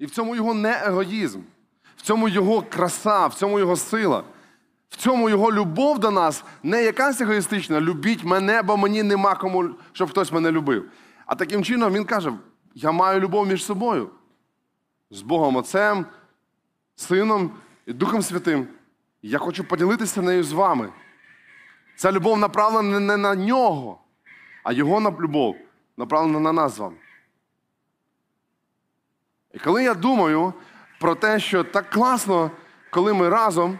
І 0.00 0.06
в 0.06 0.10
цьому 0.10 0.36
його 0.36 0.54
не 0.54 0.82
егоїзм, 0.84 1.40
в 1.96 2.02
цьому 2.02 2.28
його 2.28 2.62
краса, 2.62 3.26
в 3.26 3.34
цьому 3.34 3.58
його 3.58 3.76
сила, 3.76 4.24
в 4.88 4.96
цьому 4.96 5.28
його 5.28 5.52
любов 5.52 5.98
до 5.98 6.10
нас 6.10 6.44
не 6.62 6.84
якась 6.84 7.20
егоїстична, 7.20 7.80
любіть 7.80 8.24
мене, 8.24 8.62
бо 8.62 8.76
мені 8.76 9.02
нема 9.02 9.34
кому, 9.34 9.70
щоб 9.92 10.10
хтось 10.10 10.32
мене 10.32 10.50
любив. 10.52 10.90
А 11.26 11.34
таким 11.34 11.64
чином 11.64 11.92
він 11.92 12.04
каже: 12.04 12.32
я 12.74 12.92
маю 12.92 13.20
любов 13.20 13.46
між 13.46 13.64
собою, 13.64 14.10
з 15.10 15.22
Богом 15.22 15.56
Отцем, 15.56 16.06
Сином 16.96 17.50
і 17.86 17.92
Духом 17.92 18.22
Святим. 18.22 18.66
Я 19.22 19.38
хочу 19.38 19.64
поділитися 19.64 20.22
нею 20.22 20.44
з 20.44 20.52
вами. 20.52 20.88
Ця 21.96 22.12
любов 22.12 22.38
направлена 22.38 23.00
не 23.00 23.16
на 23.16 23.34
нього, 23.34 24.00
а 24.64 24.72
його 24.72 25.16
любов 25.20 25.56
направлена 25.96 26.40
на 26.40 26.52
нас 26.52 26.74
з 26.74 26.78
вами. 26.78 26.96
І 29.52 29.58
коли 29.58 29.84
я 29.84 29.94
думаю 29.94 30.52
про 31.00 31.14
те, 31.14 31.40
що 31.40 31.64
так 31.64 31.90
класно, 31.90 32.50
коли 32.90 33.12
ми 33.14 33.28
разом, 33.28 33.78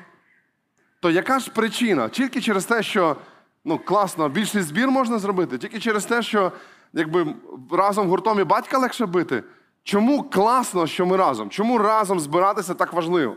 то 1.01 1.11
яка 1.11 1.39
ж 1.39 1.51
причина? 1.51 2.09
Тільки 2.09 2.41
через 2.41 2.65
те, 2.65 2.83
що 2.83 3.17
ну, 3.65 3.79
класно, 3.79 4.29
більший 4.29 4.63
збір 4.63 4.91
можна 4.91 5.19
зробити, 5.19 5.59
тільки 5.59 5.81
через 5.81 6.05
те, 6.05 6.23
що 6.23 6.53
якби, 6.93 7.35
разом 7.73 8.09
гуртом 8.09 8.41
і 8.41 8.45
батька 8.45 8.79
легше 8.79 9.07
бити. 9.07 9.43
Чому 9.83 10.23
класно, 10.23 10.87
що 10.87 11.07
ми 11.07 11.17
разом? 11.17 11.51
Чому 11.51 11.79
разом 11.79 12.21
збиратися 12.21 12.75
так 12.75 12.93
важливо? 12.93 13.37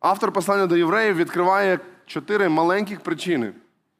Автор 0.00 0.32
послання 0.32 0.66
до 0.66 0.76
євреїв 0.76 1.16
відкриває 1.16 1.78
чотири 2.06 2.48
маленьких 2.48 3.00
причини, 3.00 3.52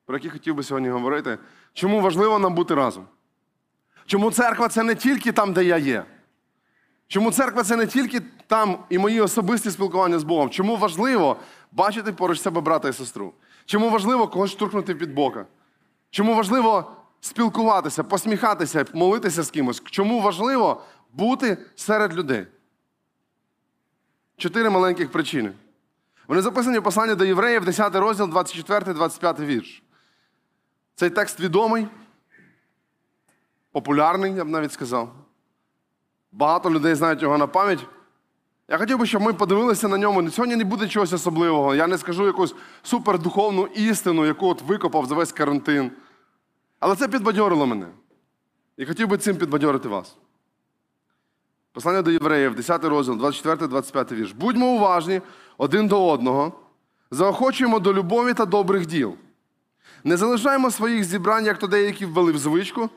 про 0.07 0.17
які 0.17 0.31
хотів 0.31 0.55
би 0.55 0.63
сьогодні 0.63 0.89
говорити. 0.89 1.39
Чому 1.73 2.01
важливо 2.01 2.39
нам 2.39 2.55
бути 2.55 2.75
разом? 2.75 3.07
Чому 4.07 4.31
церква 4.31 4.69
це 4.69 4.83
не 4.83 4.95
тільки 4.95 5.33
там, 5.33 5.53
де 5.53 5.65
я 5.65 5.77
є? 5.77 6.05
Чому 7.13 7.33
церква 7.33 7.63
це 7.63 7.77
не 7.77 7.87
тільки 7.87 8.21
там 8.47 8.85
і 8.89 8.99
мої 8.99 9.21
особисті 9.21 9.71
спілкування 9.71 10.19
з 10.19 10.25
Богом? 10.25 10.51
Чому 10.51 10.77
важливо 10.77 11.37
бачити 11.73 12.13
поруч 12.13 12.41
себе 12.41 12.61
брата 12.61 12.89
і 12.89 12.93
сестру? 12.93 13.33
Чому 13.65 13.91
важливо 13.91 14.29
когось 14.29 14.51
штурхнути 14.51 14.95
під 14.95 15.15
бока? 15.15 15.47
Чому 16.11 16.35
важливо 16.35 16.97
спілкуватися, 17.21 18.05
посміхатися, 18.05 18.85
молитися 18.95 19.43
з 19.43 19.51
кимось? 19.51 19.83
Чому 19.85 20.21
важливо 20.21 20.83
бути 21.13 21.59
серед 21.77 22.15
людей? 22.15 22.47
Чотири 24.37 24.71
маленьких 24.71 25.13
причини. 25.13 25.53
Вони 26.29 26.43
записані 26.43 26.79
в 26.79 26.83
посланні 26.83 27.15
до 27.15 27.25
євреїв, 27.25 27.65
10 27.65 27.95
розділ, 27.95 28.27
24-25 28.27 29.45
вірш. 29.45 29.83
Цей 30.95 31.11
текст 31.11 31.41
відомий, 31.41 31.89
популярний, 33.73 34.35
я 34.35 34.45
б 34.45 34.49
навіть 34.49 34.73
сказав. 34.73 35.22
Багато 36.33 36.71
людей 36.71 36.95
знають 36.95 37.23
його 37.23 37.39
на 37.39 37.47
пам'ять. 37.47 37.87
Я 38.69 38.79
хотів 38.79 38.99
би, 38.99 39.07
щоб 39.07 39.23
ми 39.23 39.33
подивилися 39.33 39.89
на 39.89 39.99
ньому. 39.99 40.31
Сьогодні 40.31 40.57
не 40.57 40.65
буде 40.65 40.89
чогось 40.89 41.13
особливого. 41.13 41.75
Я 41.75 41.87
не 41.87 41.99
скажу 41.99 42.27
якусь 42.27 42.55
супердуховну 42.83 43.67
істину, 43.67 44.27
яку 44.27 44.49
от 44.49 44.63
викопав 44.63 45.07
за 45.07 45.15
весь 45.15 45.33
карантин. 45.33 45.91
Але 46.81 46.97
це 46.97 47.09
підбадьорило 47.09 47.67
мене. 47.67 47.87
І 48.77 48.87
хотів 48.87 49.09
би 49.09 49.19
цим 49.19 49.37
підбадьорити 49.37 49.89
вас. 49.89 50.17
Послання 51.73 52.03
до 52.03 52.11
євреїв, 52.11 52.55
10 52.55 52.85
розділ, 52.85 53.25
24-25 53.25 54.15
вірш. 54.15 54.33
Будьмо 54.33 54.67
уважні 54.67 55.21
один 55.59 55.89
до 55.89 56.09
одного, 56.09 56.53
заохочуємо 57.11 57.79
до 57.79 57.95
любові 57.95 58.35
та 58.35 58.45
добрих 58.45 58.87
діл. 58.87 59.15
Не 60.05 60.17
залишаємо 60.17 60.71
своїх 60.71 61.05
зібрань, 61.05 61.47
як 61.47 61.59
то 61.59 61.67
деякі 61.67 62.07
ввели 62.07 62.33
в 62.33 62.39
звичку, 62.39 62.91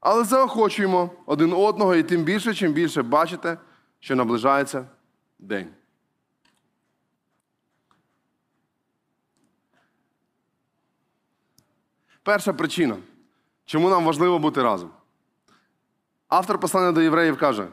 але 0.00 0.24
заохочуємо 0.24 1.10
один 1.26 1.52
одного 1.52 1.94
і 1.94 2.02
тим 2.02 2.24
більше, 2.24 2.54
чим 2.54 2.72
більше 2.72 3.02
бачите, 3.02 3.58
що 4.00 4.16
наближається 4.16 4.86
день. 5.38 5.68
Перша 12.22 12.52
причина, 12.52 12.96
чому 13.64 13.88
нам 13.88 14.04
важливо 14.04 14.38
бути 14.38 14.62
разом. 14.62 14.90
Автор 16.28 16.60
послання 16.60 16.92
до 16.92 17.02
євреїв 17.02 17.38
каже: 17.38 17.68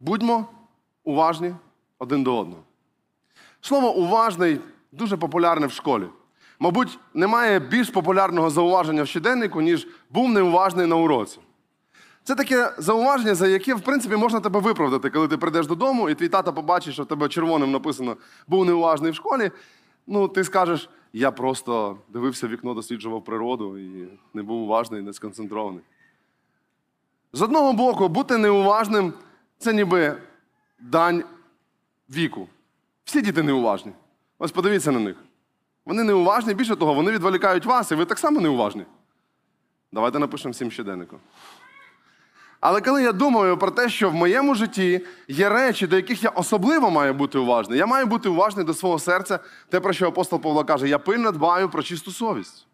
будьмо 0.00 0.46
уважні 1.04 1.54
один 1.98 2.24
до 2.24 2.38
одного. 2.38 2.62
Слово 3.60 3.94
уважний 3.94 4.60
дуже 4.92 5.16
популярне 5.16 5.66
в 5.66 5.72
школі. 5.72 6.06
Мабуть, 6.64 6.98
немає 7.14 7.58
більш 7.58 7.90
популярного 7.90 8.50
зауваження 8.50 9.02
в 9.02 9.08
щоденнику, 9.08 9.60
ніж 9.60 9.88
був 10.10 10.28
неуважний 10.28 10.86
на 10.86 10.96
уроці. 10.96 11.38
Це 12.22 12.34
таке 12.34 12.72
зауваження, 12.78 13.34
за 13.34 13.48
яке, 13.48 13.74
в 13.74 13.80
принципі, 13.80 14.16
можна 14.16 14.40
тебе 14.40 14.60
виправдати, 14.60 15.10
коли 15.10 15.28
ти 15.28 15.36
прийдеш 15.36 15.66
додому, 15.66 16.10
і 16.10 16.14
твій 16.14 16.28
тато 16.28 16.52
побачить, 16.52 16.94
що 16.94 17.02
в 17.02 17.06
тебе 17.06 17.28
червоним 17.28 17.70
написано 17.70 18.16
був 18.48 18.64
неуважний 18.64 19.10
в 19.10 19.14
школі. 19.14 19.50
Ну, 20.06 20.28
ти 20.28 20.44
скажеш, 20.44 20.88
я 21.12 21.30
просто 21.30 21.98
дивився 22.08 22.48
вікно, 22.48 22.74
досліджував 22.74 23.24
природу 23.24 23.78
і 23.78 24.08
не 24.34 24.42
був 24.42 24.62
уважний, 24.62 25.02
не 25.02 25.12
сконцентрований. 25.12 25.80
З 27.32 27.42
одного 27.42 27.72
боку, 27.72 28.08
бути 28.08 28.36
неуважним 28.36 29.12
це 29.58 29.72
ніби 29.72 30.16
дань 30.80 31.24
віку. 32.10 32.48
Всі 33.04 33.22
діти 33.22 33.42
неуважні. 33.42 33.92
Ось 34.38 34.52
подивіться 34.52 34.92
на 34.92 35.00
них. 35.00 35.16
Вони 35.86 36.02
неуважні, 36.02 36.54
більше 36.54 36.76
того, 36.76 36.94
вони 36.94 37.12
відволікають 37.12 37.66
вас, 37.66 37.90
і 37.90 37.94
ви 37.94 38.04
так 38.04 38.18
само 38.18 38.40
неуважні. 38.40 38.86
Давайте 39.92 40.18
напишемо 40.18 40.52
всім 40.52 40.70
щоденнику. 40.70 41.16
Але 42.60 42.80
коли 42.80 43.02
я 43.02 43.12
думаю 43.12 43.58
про 43.58 43.70
те, 43.70 43.88
що 43.88 44.10
в 44.10 44.14
моєму 44.14 44.54
житті 44.54 45.00
є 45.28 45.48
речі, 45.48 45.86
до 45.86 45.96
яких 45.96 46.22
я 46.22 46.30
особливо 46.30 46.90
маю 46.90 47.14
бути 47.14 47.38
уважний, 47.38 47.78
я 47.78 47.86
маю 47.86 48.06
бути 48.06 48.28
уважний 48.28 48.66
до 48.66 48.74
свого 48.74 48.98
серця, 48.98 49.38
те, 49.68 49.80
про 49.80 49.92
що 49.92 50.08
апостол 50.08 50.40
Павло 50.40 50.64
каже, 50.64 50.88
я 50.88 50.98
пильно 50.98 51.32
дбаю 51.32 51.68
про 51.68 51.82
чисту 51.82 52.10
совість. 52.10 52.66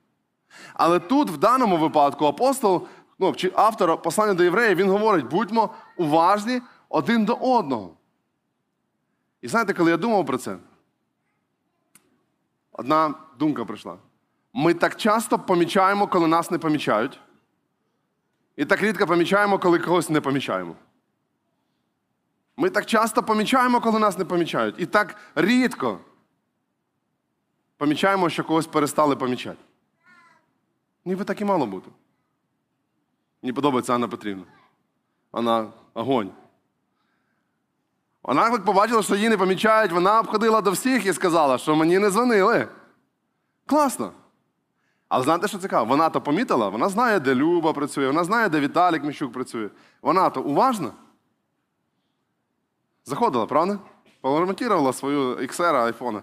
Але 0.75 0.99
тут, 0.99 1.31
в 1.31 1.37
даному 1.37 1.77
випадку, 1.77 2.27
апостол, 2.27 2.87
ну, 3.19 3.33
чи 3.33 3.53
автор 3.55 4.03
послання 4.03 4.35
до 4.35 4.45
євреїв, 4.45 4.77
він 4.77 4.91
говорить: 4.91 5.27
будьмо 5.27 5.71
уважні 5.97 6.61
один 6.89 7.25
до 7.25 7.35
одного. 7.35 7.91
І 9.43 9.49
знаєте, 9.49 9.73
коли 9.73 9.91
я 9.91 9.97
думав 9.97 10.27
про 10.27 10.39
це, 10.39 10.57
одна 12.73 13.15
думка 13.39 13.65
прийшла. 13.65 13.99
Ми 14.53 14.75
так 14.75 14.97
часто 14.97 15.39
помічаємо, 15.39 16.07
коли 16.07 16.27
нас 16.27 16.51
не 16.51 16.59
помічають. 16.59 17.21
І 18.57 18.65
так 18.65 18.83
рідко 18.83 19.07
помічаємо, 19.07 19.59
коли 19.59 19.79
когось 19.79 20.11
не 20.11 20.21
помічаємо. 20.21 20.77
Ми 22.57 22.71
так 22.71 22.87
часто 22.87 23.23
помічаємо, 23.23 23.81
коли 23.81 23.99
нас 23.99 24.19
не 24.19 24.25
помічають. 24.25 24.75
І 24.79 24.87
так 24.87 25.17
рідко 25.35 25.99
помічаємо, 27.77 28.31
що 28.31 28.45
когось 28.45 28.67
перестали 28.67 29.17
помічати. 29.17 29.59
Ніби 31.05 31.25
так 31.25 31.41
і 31.41 31.45
мало 31.45 31.67
бути. 31.67 31.91
Мені 33.43 33.53
подобається 33.53 33.95
Анна 33.95 34.09
Петрівна. 34.09 34.45
Вона 35.33 35.73
огонь. 35.95 36.31
Вона, 38.23 38.51
як 38.51 38.65
побачила, 38.65 39.03
що 39.03 39.15
її 39.15 39.29
не 39.29 39.37
помічають, 39.37 39.93
вона 39.93 40.21
обходила 40.21 40.61
до 40.61 40.71
всіх 40.71 41.07
і 41.07 41.13
сказала, 41.13 41.59
що 41.59 41.77
мені 41.77 41.99
не 41.99 42.11
дзвонили. 42.11 42.69
Класно. 43.67 44.13
Але 45.09 45.25
знаєте, 45.25 45.49
що 45.49 45.59
цікаво? 45.59 45.87
Вона 45.87 46.11
то 46.11 46.21
помітила, 46.21 46.69
вона 46.69 46.89
знає, 46.89 47.21
де 47.21 47.35
Люба 47.35 47.73
працює, 47.73 48.07
вона 48.07 48.25
знає, 48.25 48.49
де 48.49 48.61
Віталік 48.61 49.05
Міщук 49.05 49.33
працює. 49.33 49.69
Вона 50.03 50.31
то 50.31 50.43
уважна. 50.43 50.93
Заходила, 53.05 53.47
правда? 53.47 53.79
Поремонтувала 54.21 54.93
свою 54.93 55.37
XR 55.37 55.75
айфона. 55.75 56.23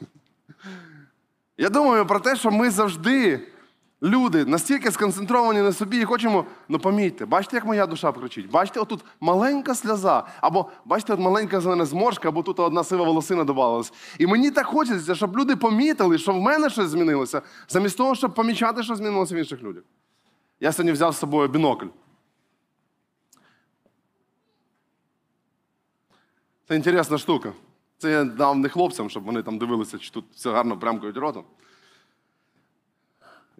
Я 1.56 1.68
думаю 1.68 2.06
про 2.06 2.20
те, 2.20 2.36
що 2.36 2.50
ми 2.50 2.70
завжди, 2.70 3.48
люди, 4.02 4.44
настільки 4.44 4.90
сконцентровані 4.90 5.62
на 5.62 5.72
собі 5.72 6.00
і 6.00 6.04
хочемо, 6.04 6.44
ну 6.68 6.78
помітьте, 6.78 7.26
бачите, 7.26 7.56
як 7.56 7.64
моя 7.64 7.86
душа 7.86 8.12
кричить? 8.12 8.50
Бачите, 8.50 8.80
отут 8.80 9.04
маленька 9.20 9.74
сльоза, 9.74 10.26
або 10.40 10.70
бачите, 10.84 11.12
от 11.12 11.20
маленька 11.20 11.60
зелена 11.60 11.84
зморшка, 11.84 12.28
або 12.28 12.42
тут 12.42 12.60
одна 12.60 12.84
сива 12.84 13.04
волосина 13.04 13.44
додавалась. 13.44 13.92
І 14.18 14.26
мені 14.26 14.50
так 14.50 14.66
хочеться, 14.66 15.14
щоб 15.14 15.38
люди 15.38 15.56
помітили, 15.56 16.18
що 16.18 16.32
в 16.32 16.40
мене 16.40 16.70
щось 16.70 16.88
змінилося, 16.88 17.42
замість 17.68 17.96
того, 17.96 18.14
щоб 18.14 18.34
помічати, 18.34 18.82
що 18.82 18.94
змінилося 18.94 19.34
в 19.34 19.38
інших 19.38 19.62
людях. 19.62 19.82
Я 20.60 20.72
сьогодні 20.72 20.92
взяв 20.92 21.14
з 21.14 21.18
собою 21.18 21.48
бінокль. 21.48 21.86
Це 26.68 26.76
інтересна 26.76 27.18
штука. 27.18 27.52
Це 27.98 28.10
я 28.10 28.24
дав 28.24 28.58
не 28.58 28.68
хлопцям, 28.68 29.10
щоб 29.10 29.24
вони 29.24 29.42
там 29.42 29.58
дивилися, 29.58 29.98
чи 29.98 30.10
тут 30.10 30.24
все 30.34 30.50
гарно 30.50 30.78
прямкають 30.78 31.16
ротом. 31.16 31.44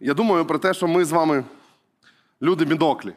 Я 0.00 0.14
думаю 0.14 0.44
про 0.44 0.58
те, 0.58 0.74
що 0.74 0.88
ми 0.88 1.04
з 1.04 1.12
вами 1.12 1.44
люди 2.42 2.64
біноклі. 2.64 3.14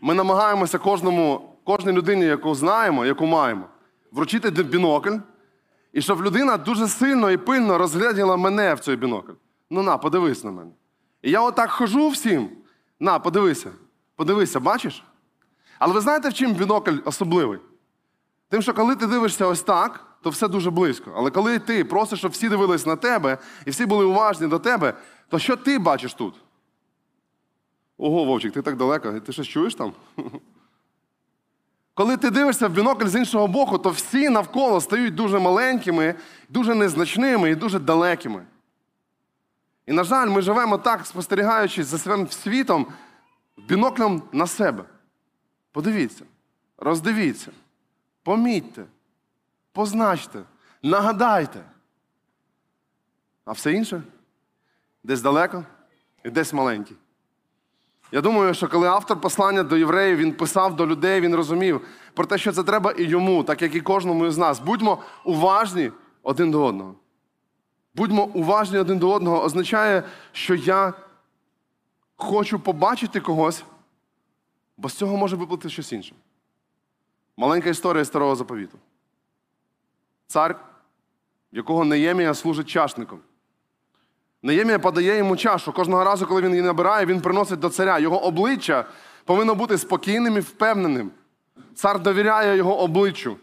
Ми 0.00 0.14
намагаємося 0.14 0.78
кожному, 0.78 1.52
кожній 1.64 1.92
людині, 1.92 2.24
яку 2.24 2.54
знаємо, 2.54 3.06
яку 3.06 3.26
маємо, 3.26 3.66
вручити 4.12 4.50
бінокль, 4.50 5.16
і 5.92 6.02
щоб 6.02 6.22
людина 6.22 6.56
дуже 6.56 6.88
сильно 6.88 7.30
і 7.30 7.36
пильно 7.36 7.78
розгляділа 7.78 8.36
мене 8.36 8.74
в 8.74 8.80
цей 8.80 8.96
бінокль. 8.96 9.32
Ну 9.70 9.82
на, 9.82 9.98
подивись 9.98 10.44
на 10.44 10.50
мене. 10.50 10.70
І 11.22 11.30
я 11.30 11.40
отак 11.40 11.70
хожу 11.70 12.08
всім. 12.08 12.48
На, 13.00 13.18
подивися. 13.18 13.70
Подивися, 14.16 14.60
бачиш? 14.60 15.04
Але 15.78 15.94
ви 15.94 16.00
знаєте, 16.00 16.28
в 16.28 16.34
чим 16.34 16.52
бінокль 16.52 16.96
особливий? 17.04 17.58
Тим, 18.48 18.62
що 18.62 18.74
коли 18.74 18.96
ти 18.96 19.06
дивишся 19.06 19.46
ось 19.46 19.62
так, 19.62 20.06
то 20.22 20.30
все 20.30 20.48
дуже 20.48 20.70
близько. 20.70 21.12
Але 21.16 21.30
коли 21.30 21.58
ти 21.58 21.84
просиш, 21.84 22.18
щоб 22.18 22.32
всі 22.32 22.48
дивились 22.48 22.86
на 22.86 22.96
тебе 22.96 23.38
і 23.66 23.70
всі 23.70 23.86
були 23.86 24.04
уважні 24.04 24.46
до 24.46 24.58
тебе, 24.58 24.94
то 25.28 25.38
що 25.38 25.56
ти 25.56 25.78
бачиш 25.78 26.14
тут? 26.14 26.34
Ого, 27.98 28.24
Вовчик, 28.24 28.52
ти 28.52 28.62
так 28.62 28.76
далеко, 28.76 29.20
ти 29.20 29.32
щось 29.32 29.46
чуєш 29.46 29.74
там? 29.74 29.92
Коли 31.94 32.16
ти 32.16 32.30
дивишся 32.30 32.68
в 32.68 32.72
бінокль 32.72 33.06
з 33.06 33.14
іншого 33.14 33.46
боку, 33.46 33.78
то 33.78 33.90
всі 33.90 34.28
навколо 34.28 34.80
стають 34.80 35.14
дуже 35.14 35.38
маленькими, 35.38 36.14
дуже 36.48 36.74
незначними 36.74 37.50
і 37.50 37.54
дуже 37.54 37.78
далекими. 37.78 38.46
І, 39.86 39.92
на 39.92 40.04
жаль, 40.04 40.28
ми 40.28 40.42
живемо 40.42 40.78
так, 40.78 41.06
спостерігаючи 41.06 41.84
за 41.84 41.98
своїм 41.98 42.30
світом, 42.30 42.86
біноклем 43.56 44.22
на 44.32 44.46
себе. 44.46 44.84
Подивіться, 45.72 46.24
роздивіться, 46.78 47.50
помітьте, 48.22 48.84
позначте, 49.72 50.42
нагадайте. 50.82 51.64
А 53.44 53.52
все 53.52 53.72
інше 53.72 54.02
десь 55.06 55.22
далеко 55.22 55.64
і 56.24 56.30
десь 56.30 56.52
маленький. 56.52 56.96
Я 58.12 58.20
думаю, 58.20 58.54
що 58.54 58.68
коли 58.68 58.88
автор 58.88 59.20
послання 59.20 59.62
до 59.62 59.76
євреїв 59.76 60.16
він 60.18 60.32
писав 60.32 60.76
до 60.76 60.86
людей, 60.86 61.20
він 61.20 61.34
розумів 61.34 61.80
про 62.14 62.26
те, 62.26 62.38
що 62.38 62.52
це 62.52 62.62
треба 62.62 62.92
і 62.92 63.02
йому, 63.02 63.44
так 63.44 63.62
як 63.62 63.74
і 63.74 63.80
кожному 63.80 64.26
із 64.26 64.38
нас. 64.38 64.60
Будьмо 64.60 65.02
уважні 65.24 65.92
один 66.22 66.50
до 66.50 66.64
одного. 66.64 66.94
Будьмо 67.94 68.24
уважні 68.24 68.78
один 68.78 68.98
до 68.98 69.12
одного 69.12 69.42
означає, 69.42 70.02
що 70.32 70.54
я 70.54 70.94
хочу 72.16 72.58
побачити 72.58 73.20
когось, 73.20 73.64
бо 74.76 74.88
з 74.88 74.94
цього 74.94 75.16
може 75.16 75.36
виплити 75.36 75.68
щось 75.68 75.92
інше. 75.92 76.14
Маленька 77.36 77.70
історія 77.70 78.04
старого 78.04 78.36
заповіту. 78.36 78.78
Цар, 80.26 80.60
якого 81.52 81.84
Неємія 81.84 82.34
служить 82.34 82.68
чашником. 82.68 83.20
Неємія 84.46 84.78
подає 84.78 85.16
йому 85.16 85.36
чашу. 85.36 85.72
Кожного 85.72 86.04
разу, 86.04 86.26
коли 86.26 86.42
він 86.42 86.50
її 86.50 86.62
набирає, 86.62 87.06
він 87.06 87.20
приносить 87.20 87.58
до 87.58 87.68
царя. 87.68 87.98
Його 87.98 88.24
обличчя 88.24 88.84
повинно 89.24 89.54
бути 89.54 89.78
спокійним 89.78 90.36
і 90.36 90.40
впевненим. 90.40 91.10
Цар 91.74 92.02
довіряє 92.02 92.56
його 92.56 92.80
обличчю. 92.80 93.36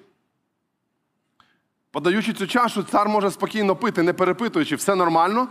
Подаючи 1.91 2.33
цю 2.33 2.47
чашу, 2.47 2.83
цар 2.83 3.09
може 3.09 3.31
спокійно 3.31 3.75
пити, 3.75 4.03
не 4.03 4.13
перепитуючи, 4.13 4.75
все 4.75 4.95
нормально 4.95 5.47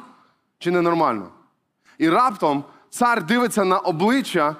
чи 0.58 0.70
ненормально. 0.70 1.28
І 1.98 2.08
раптом 2.08 2.64
цар 2.90 3.24
дивиться 3.24 3.64
на 3.64 3.78
обличчя, 3.78 4.56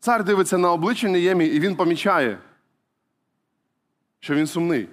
цар 0.00 0.24
дивиться 0.24 0.58
на 0.58 0.72
обличчя 0.72 1.08
Неємії, 1.08 1.56
і 1.56 1.60
він 1.60 1.76
помічає, 1.76 2.38
що 4.20 4.34
він 4.34 4.46
сумний. 4.46 4.88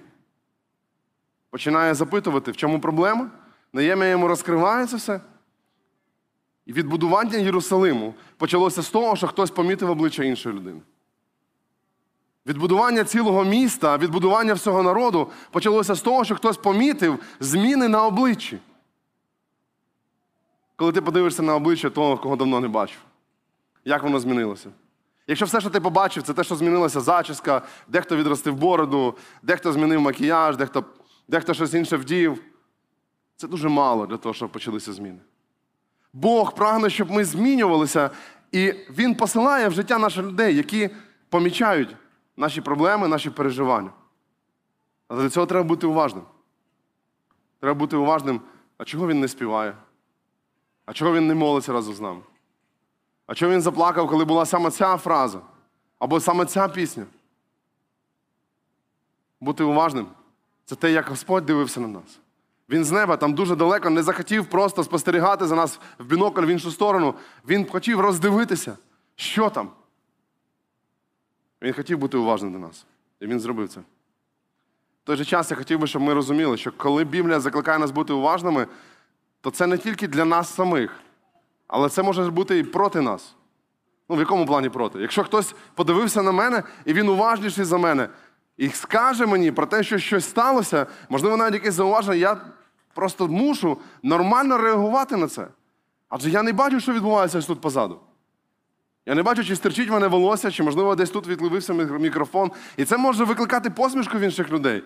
Починає 1.50 1.94
запитувати, 1.94 2.50
в 2.50 2.56
чому 2.56 2.80
проблема. 2.80 3.30
Неємія 3.72 4.10
йому 4.10 4.28
розкриває 4.28 4.86
це 4.86 4.96
все. 4.96 5.20
І 6.66 6.72
відбудування 6.72 7.38
Єрусалиму 7.38 8.14
почалося 8.36 8.82
з 8.82 8.90
того, 8.90 9.16
що 9.16 9.26
хтось 9.26 9.50
помітив 9.50 9.90
обличчя 9.90 10.24
іншої 10.24 10.54
людини. 10.54 10.80
Відбудування 12.46 13.04
цілого 13.04 13.44
міста, 13.44 13.96
відбудування 13.96 14.54
всього 14.54 14.82
народу 14.82 15.30
почалося 15.50 15.94
з 15.94 16.00
того, 16.00 16.24
що 16.24 16.36
хтось 16.36 16.56
помітив 16.56 17.18
зміни 17.40 17.88
на 17.88 18.06
обличчі. 18.06 18.58
Коли 20.76 20.92
ти 20.92 21.00
подивишся 21.02 21.42
на 21.42 21.54
обличчя 21.54 21.90
того, 21.90 22.18
кого 22.18 22.36
давно 22.36 22.60
не 22.60 22.68
бачив, 22.68 22.98
як 23.84 24.02
воно 24.02 24.20
змінилося? 24.20 24.70
Якщо 25.26 25.46
все, 25.46 25.60
що 25.60 25.70
ти 25.70 25.80
побачив, 25.80 26.22
це 26.22 26.34
те, 26.34 26.44
що 26.44 26.56
змінилася 26.56 27.00
зачіска, 27.00 27.62
дехто 27.88 28.16
відростив 28.16 28.54
бороду, 28.54 29.14
дехто 29.42 29.72
змінив 29.72 30.00
макіяж, 30.00 30.56
дехто, 30.56 30.84
дехто 31.28 31.54
щось 31.54 31.74
інше 31.74 31.96
вдів. 31.96 32.42
Це 33.40 33.48
дуже 33.48 33.68
мало 33.68 34.06
для 34.06 34.16
того, 34.16 34.34
щоб 34.34 34.52
почалися 34.52 34.92
зміни. 34.92 35.18
Бог 36.12 36.54
прагне, 36.54 36.90
щоб 36.90 37.10
ми 37.10 37.24
змінювалися, 37.24 38.10
і 38.52 38.72
Він 38.90 39.14
посилає 39.14 39.68
в 39.68 39.72
життя 39.72 39.98
наших 39.98 40.24
людей, 40.24 40.56
які 40.56 40.90
помічають 41.28 41.96
наші 42.36 42.60
проблеми, 42.60 43.08
наші 43.08 43.30
переживання. 43.30 43.90
Але 45.08 45.22
для 45.22 45.30
цього 45.30 45.46
треба 45.46 45.68
бути 45.68 45.86
уважним. 45.86 46.24
Треба 47.60 47.74
бути 47.74 47.96
уважним, 47.96 48.40
а 48.78 48.84
чого 48.84 49.08
він 49.08 49.20
не 49.20 49.28
співає? 49.28 49.76
А 50.86 50.92
чого 50.92 51.12
він 51.12 51.26
не 51.26 51.34
молиться 51.34 51.72
разом 51.72 51.94
з 51.94 52.00
нами? 52.00 52.20
А 53.26 53.34
чого 53.34 53.52
він 53.52 53.62
заплакав, 53.62 54.08
коли 54.08 54.24
була 54.24 54.46
саме 54.46 54.70
ця 54.70 54.96
фраза? 54.96 55.40
Або 55.98 56.20
саме 56.20 56.46
ця 56.46 56.68
пісня? 56.68 57.06
Бути 59.40 59.64
уважним 59.64 60.06
це 60.64 60.74
те, 60.74 60.92
як 60.92 61.08
Господь 61.08 61.46
дивився 61.46 61.80
на 61.80 61.88
нас. 61.88 62.20
Він 62.70 62.84
з 62.84 62.90
неба 62.90 63.16
там 63.16 63.34
дуже 63.34 63.56
далеко 63.56 63.90
не 63.90 64.02
захотів 64.02 64.46
просто 64.46 64.84
спостерігати 64.84 65.46
за 65.46 65.56
нас 65.56 65.80
в 65.98 66.04
бінокль 66.04 66.44
в 66.44 66.48
іншу 66.48 66.70
сторону. 66.70 67.14
Він 67.48 67.66
хотів 67.66 68.00
роздивитися, 68.00 68.76
що 69.16 69.50
там. 69.50 69.70
Він 71.62 71.72
хотів 71.72 71.98
бути 71.98 72.16
уважним 72.16 72.52
до 72.52 72.58
нас. 72.58 72.86
І 73.20 73.26
він 73.26 73.40
зробив 73.40 73.68
це. 73.68 73.80
В 73.80 75.04
той 75.04 75.16
же 75.16 75.24
час 75.24 75.50
я 75.50 75.56
хотів 75.56 75.78
би, 75.78 75.86
щоб 75.86 76.02
ми 76.02 76.14
розуміли, 76.14 76.56
що 76.56 76.72
коли 76.72 77.04
Біблія 77.04 77.40
закликає 77.40 77.78
нас 77.78 77.90
бути 77.90 78.12
уважними, 78.12 78.66
то 79.40 79.50
це 79.50 79.66
не 79.66 79.78
тільки 79.78 80.08
для 80.08 80.24
нас 80.24 80.54
самих, 80.54 81.00
але 81.66 81.88
це 81.88 82.02
може 82.02 82.30
бути 82.30 82.58
і 82.58 82.62
проти 82.62 83.00
нас. 83.00 83.34
Ну, 84.08 84.16
в 84.16 84.18
якому 84.18 84.46
плані 84.46 84.68
проти? 84.68 84.98
Якщо 84.98 85.24
хтось 85.24 85.54
подивився 85.74 86.22
на 86.22 86.32
мене, 86.32 86.62
і 86.84 86.92
він 86.92 87.08
уважніший 87.08 87.64
за 87.64 87.78
мене, 87.78 88.08
і 88.56 88.68
скаже 88.68 89.26
мені 89.26 89.52
про 89.52 89.66
те, 89.66 89.82
що 89.82 89.98
щось 89.98 90.24
сталося, 90.24 90.86
можливо, 91.08 91.36
навіть 91.36 91.54
якесь 91.54 91.74
зауваження, 91.74 92.14
я 92.14 92.40
просто 92.94 93.28
мушу 93.28 93.78
нормально 94.02 94.58
реагувати 94.58 95.16
на 95.16 95.28
це. 95.28 95.48
Адже 96.08 96.30
я 96.30 96.42
не 96.42 96.52
бачу, 96.52 96.80
що 96.80 96.92
відбувається 96.92 97.42
тут 97.42 97.60
позаду. 97.60 98.00
Я 99.06 99.14
не 99.14 99.22
бачу, 99.22 99.44
чи 99.44 99.56
стерчить 99.56 99.90
мене 99.90 100.06
волосся, 100.06 100.50
чи, 100.50 100.62
можливо, 100.62 100.96
десь 100.96 101.10
тут 101.10 101.26
відливився 101.26 101.72
мікрофон. 101.74 102.50
І 102.76 102.84
це 102.84 102.96
може 102.96 103.24
викликати 103.24 103.70
посмішку 103.70 104.18
в 104.18 104.20
інших 104.20 104.50
людей. 104.50 104.82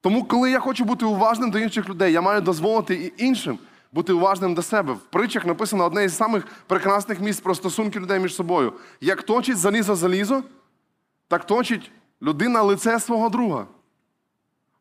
Тому, 0.00 0.24
коли 0.24 0.50
я 0.50 0.60
хочу 0.60 0.84
бути 0.84 1.04
уважним 1.04 1.50
до 1.50 1.58
інших 1.58 1.88
людей, 1.88 2.12
я 2.12 2.20
маю 2.20 2.40
дозволити 2.40 2.94
і 2.94 3.24
іншим 3.24 3.58
бути 3.92 4.12
уважним 4.12 4.54
до 4.54 4.62
себе. 4.62 4.92
В 4.92 5.00
притчах 5.00 5.46
написано 5.46 5.84
одне 5.84 6.04
із 6.04 6.16
самих 6.16 6.46
прекрасних 6.66 7.20
місць 7.20 7.40
про 7.40 7.54
стосунки 7.54 8.00
людей 8.00 8.20
між 8.20 8.34
собою. 8.34 8.72
Як 9.00 9.22
точить 9.22 9.58
залізо 9.58 9.94
залізо, 9.94 10.42
так 11.28 11.46
точить 11.46 11.90
людина 12.22 12.62
лице 12.62 13.00
свого 13.00 13.28
друга. 13.28 13.66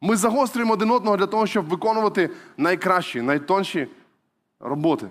Ми 0.02 0.16
загострюємо 0.16 0.74
один 0.74 0.92
одного 0.92 1.18
для 1.18 1.28
того, 1.28 1.48
щоб 1.48 1.66
виконувати 1.66 2.30
найкращі, 2.58 3.22
найтонші 3.22 3.88
роботи. 4.60 5.10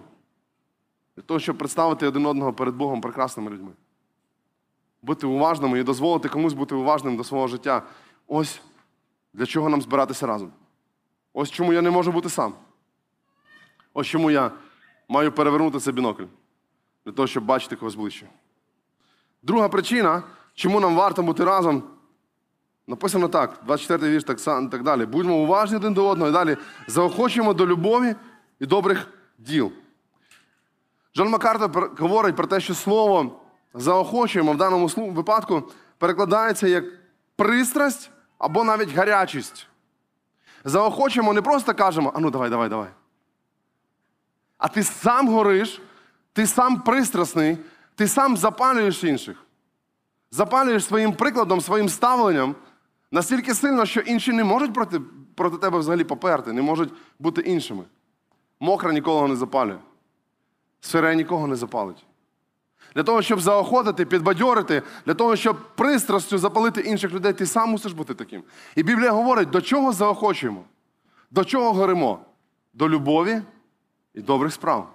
Для 1.16 1.23
того, 1.23 1.40
щоб 1.40 1.59
представити 1.59 2.07
один 2.07 2.26
одного 2.26 2.52
перед 2.52 2.75
Богом 2.75 3.00
прекрасними 3.00 3.50
людьми. 3.50 3.73
Бути 5.02 5.26
уважними 5.26 5.81
і 5.81 5.83
дозволити 5.83 6.28
комусь 6.28 6.52
бути 6.52 6.75
уважним 6.75 7.16
до 7.16 7.25
свого 7.25 7.49
життя. 7.49 7.83
Ось 8.26 8.61
для 9.33 9.47
чого 9.47 9.69
нам 9.69 9.83
збиратися 9.83 10.26
разом. 10.26 10.52
Ось 11.33 11.50
чому 11.50 11.73
я 11.73 11.83
не 11.83 11.90
можу 11.90 12.12
бути 12.12 12.28
сам. 12.28 12.55
Ось 13.95 14.07
чому 14.07 14.31
я 14.31 14.50
маю 15.09 15.33
перевернути 15.33 15.78
цей 15.78 15.93
бінокль. 15.95 16.25
Для 17.05 17.12
того, 17.12 17.28
щоб 17.28 17.45
бачити 17.45 17.76
когось 17.76 17.95
ближче. 17.95 18.28
Друга 19.43 19.69
причина, 19.69 20.23
чому 20.55 20.81
нам 20.81 20.97
варто 20.97 21.23
бути 21.23 21.45
разом, 21.45 21.83
написано 22.87 23.28
так, 23.28 23.61
24 23.66 24.12
вірш, 24.12 24.25
так, 24.25 24.40
так 24.71 24.83
далі. 24.83 25.07
Будьмо 25.07 25.37
уважні 25.37 25.76
один 25.76 25.95
до 25.95 26.09
одного 26.09 26.31
і 26.31 26.33
далі 26.33 26.57
заохочуємо 26.87 27.55
до 27.55 27.66
любові 27.66 28.14
і 28.61 28.66
добрих 28.66 29.09
діл. 29.38 29.73
Джон 31.16 31.28
Маккартер 31.28 31.90
говорить 31.99 32.37
про 32.37 32.47
те, 32.47 32.61
що 32.61 32.75
слово 32.75 33.40
заохочуємо 33.75 34.52
в 34.52 34.57
даному 34.57 34.87
випадку 34.97 35.62
перекладається 35.99 36.69
як 36.69 36.85
пристрасть 37.37 38.11
або 38.38 38.64
навіть 38.64 38.95
гарячість. 38.95 39.66
Заохочуємо 40.64 41.33
не 41.33 41.43
просто 41.43 41.75
кажемо, 41.75 42.12
а 42.14 42.21
ну 42.21 42.31
давай, 42.31 42.50
давай, 42.50 42.69
давай. 42.69 42.88
А 44.59 44.69
ти 44.69 44.83
сам 44.83 45.28
гориш, 45.28 45.81
ти 46.33 46.47
сам 46.47 46.81
пристрасний, 46.81 47.59
ти 47.95 48.09
сам 48.09 48.37
запалюєш 48.37 49.05
інших. 49.05 49.37
Запалюєш 50.31 50.85
своїм 50.85 51.12
прикладом, 51.12 51.61
своїм 51.61 51.88
ставленням 51.88 52.55
настільки 53.12 53.54
сильно, 53.54 53.86
що 53.86 54.00
інші 54.00 54.32
не 54.32 54.44
можуть 54.44 54.75
проти, 54.75 55.00
проти 55.34 55.56
тебе 55.56 55.78
взагалі 55.78 56.04
поперти, 56.04 56.52
не 56.52 56.62
можуть 56.62 56.92
бути 57.18 57.40
іншими. 57.40 57.84
Мокра 58.60 58.92
нікого 58.92 59.28
не 59.28 59.36
запалює. 59.36 59.78
Сире 60.80 61.16
нікого 61.16 61.46
не 61.46 61.56
запалить. 61.56 62.06
Для 62.94 63.02
того, 63.02 63.22
щоб 63.22 63.40
заохотити, 63.40 64.06
підбадьорити, 64.06 64.82
для 65.06 65.14
того, 65.14 65.36
щоб 65.36 65.76
пристрастю 65.76 66.38
запалити 66.38 66.80
інших 66.80 67.12
людей, 67.12 67.32
ти 67.32 67.46
сам 67.46 67.70
мусиш 67.70 67.92
бути 67.92 68.14
таким. 68.14 68.42
І 68.76 68.82
Біблія 68.82 69.10
говорить, 69.10 69.50
до 69.50 69.60
чого 69.60 69.92
заохочуємо? 69.92 70.64
До 71.30 71.44
чого 71.44 71.72
горимо? 71.72 72.18
До 72.75 72.88
любові 72.88 73.42
і 74.14 74.20
добрих 74.20 74.52
справ. 74.52 74.90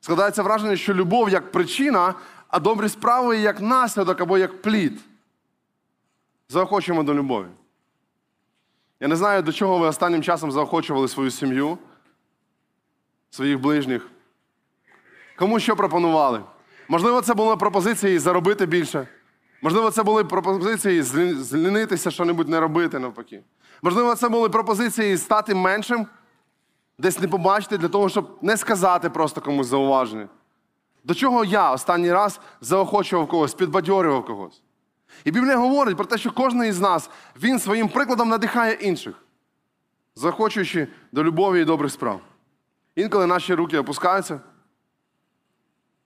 Складається 0.00 0.42
враження, 0.42 0.76
що 0.76 0.94
любов 0.94 1.30
як 1.30 1.52
причина, 1.52 2.14
а 2.48 2.60
добрі 2.60 2.88
справи 2.88 3.38
як 3.38 3.60
наслідок 3.60 4.20
або 4.20 4.38
як 4.38 4.62
плід. 4.62 5.00
Заохочуємо 6.52 7.02
до 7.02 7.14
любові. 7.14 7.46
Я 9.00 9.08
не 9.08 9.16
знаю, 9.16 9.42
до 9.42 9.52
чого 9.52 9.78
ви 9.78 9.86
останнім 9.86 10.22
часом 10.22 10.52
заохочували 10.52 11.08
свою 11.08 11.30
сім'ю, 11.30 11.78
своїх 13.30 13.60
ближніх. 13.60 14.08
Кому 15.38 15.60
що 15.60 15.76
пропонували? 15.76 16.42
Можливо, 16.88 17.20
це 17.20 17.34
були 17.34 17.56
пропозиції 17.56 18.18
заробити 18.18 18.66
більше. 18.66 19.08
Можливо, 19.62 19.90
це 19.90 20.02
були 20.02 20.24
пропозиції 20.24 21.02
злі- 21.02 21.34
злінитися, 21.34 22.10
що-небудь 22.10 22.48
не 22.48 22.60
робити 22.60 22.98
навпаки. 22.98 23.42
Можливо, 23.82 24.14
це 24.14 24.28
були 24.28 24.48
пропозиції 24.48 25.18
стати 25.18 25.54
меншим, 25.54 26.06
десь 26.98 27.20
не 27.20 27.28
побачити, 27.28 27.78
для 27.78 27.88
того, 27.88 28.08
щоб 28.08 28.38
не 28.42 28.56
сказати 28.56 29.10
просто 29.10 29.40
комусь 29.40 29.66
зауваження. 29.66 30.28
До 31.04 31.14
чого 31.14 31.44
я 31.44 31.72
останній 31.72 32.12
раз 32.12 32.40
заохочував 32.60 33.28
когось, 33.28 33.54
підбадьорював 33.54 34.24
когось. 34.24 34.62
І 35.24 35.30
Біблія 35.30 35.56
говорить 35.56 35.96
про 35.96 36.06
те, 36.06 36.18
що 36.18 36.32
кожен 36.32 36.64
із 36.64 36.80
нас, 36.80 37.10
він 37.42 37.58
своїм 37.58 37.88
прикладом 37.88 38.28
надихає 38.28 38.72
інших, 38.72 39.14
заохочуючи 40.14 40.88
до 41.12 41.24
любові 41.24 41.62
і 41.62 41.64
добрих 41.64 41.92
справ. 41.92 42.20
Інколи 42.94 43.26
наші 43.26 43.54
руки 43.54 43.78
опускаються, 43.78 44.40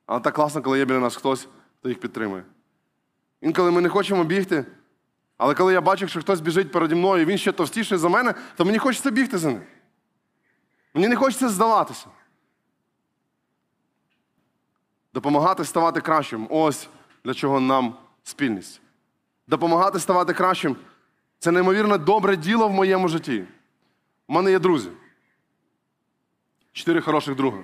але 0.07 0.21
так 0.21 0.35
класно, 0.35 0.63
коли 0.63 0.79
є 0.79 0.85
біля 0.85 0.99
нас 0.99 1.17
хтось, 1.17 1.49
хто 1.79 1.89
їх 1.89 2.01
підтримує. 2.01 2.45
Інколи 3.41 3.71
ми 3.71 3.81
не 3.81 3.89
хочемо 3.89 4.25
бігти, 4.25 4.65
але 5.39 5.55
коли 5.55 5.73
я 5.73 5.81
бачу, 5.81 6.09
що 6.09 6.21
хтось 6.21 6.41
біжить 6.41 6.73
переді 6.73 6.95
мною, 6.95 7.23
і 7.23 7.25
він 7.25 7.39
ще 7.39 7.53
товстіший 7.53 7.99
за 7.99 8.09
мене, 8.09 8.35
то 8.57 8.65
мені 8.65 8.79
хочеться 8.79 9.11
бігти 9.11 9.39
за 9.39 9.49
ним. 9.49 9.63
Мені 10.95 11.09
не 11.09 11.17
хочеться 11.17 11.49
здаватися. 11.49 12.07
Допомагати 15.15 15.65
ставати 15.65 16.01
кращим. 16.01 16.47
Ось 16.51 16.89
для 17.25 17.35
чого 17.35 17.61
нам 17.61 17.97
спільність. 18.23 18.81
Допомагати 19.49 20.01
ставати 20.01 20.33
кращим 20.33 20.77
це 21.39 21.51
неймовірно 21.51 21.99
добре 21.99 22.37
діло 22.37 22.69
в 22.69 22.73
моєму 22.73 23.09
житті. 23.09 23.45
У 24.29 24.33
мене 24.33 24.51
є 24.51 24.59
друзі. 24.59 24.89
Чотири 26.73 27.01
хороших 27.01 27.37
друга. 27.37 27.59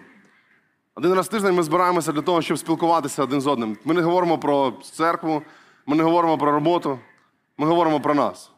Один 0.94 1.12
раз 1.14 1.26
в 1.26 1.30
тиждень 1.30 1.54
ми 1.54 1.62
збираємося 1.62 2.12
для 2.12 2.22
того, 2.22 2.42
щоб 2.42 2.58
спілкуватися 2.58 3.22
один 3.22 3.40
з 3.40 3.46
одним. 3.46 3.78
Ми 3.84 3.94
не 3.94 4.02
говоримо 4.02 4.38
про 4.38 4.70
церкву, 4.70 5.42
ми 5.86 5.96
не 5.96 6.02
говоримо 6.02 6.38
про 6.38 6.52
роботу, 6.52 6.98
ми 7.58 7.66
говоримо 7.66 8.00
про 8.00 8.14
нас. 8.14 8.50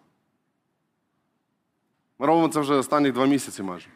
Ми 2.19 2.27
робимо 2.27 2.49
це 2.49 2.61
вже 2.61 2.75
останні 2.75 3.11
два 3.11 3.27
місяці 3.27 3.63
майже. 3.63 3.89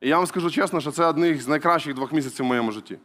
І 0.00 0.08
я 0.08 0.16
вам 0.16 0.26
скажу 0.26 0.50
чесно, 0.50 0.80
що 0.80 0.90
це 0.90 1.06
одних 1.06 1.42
з 1.42 1.48
найкращих 1.48 1.94
двох 1.94 2.12
місяців 2.12 2.44
в 2.44 2.48
моєму 2.48 2.72
житті. 2.72 2.98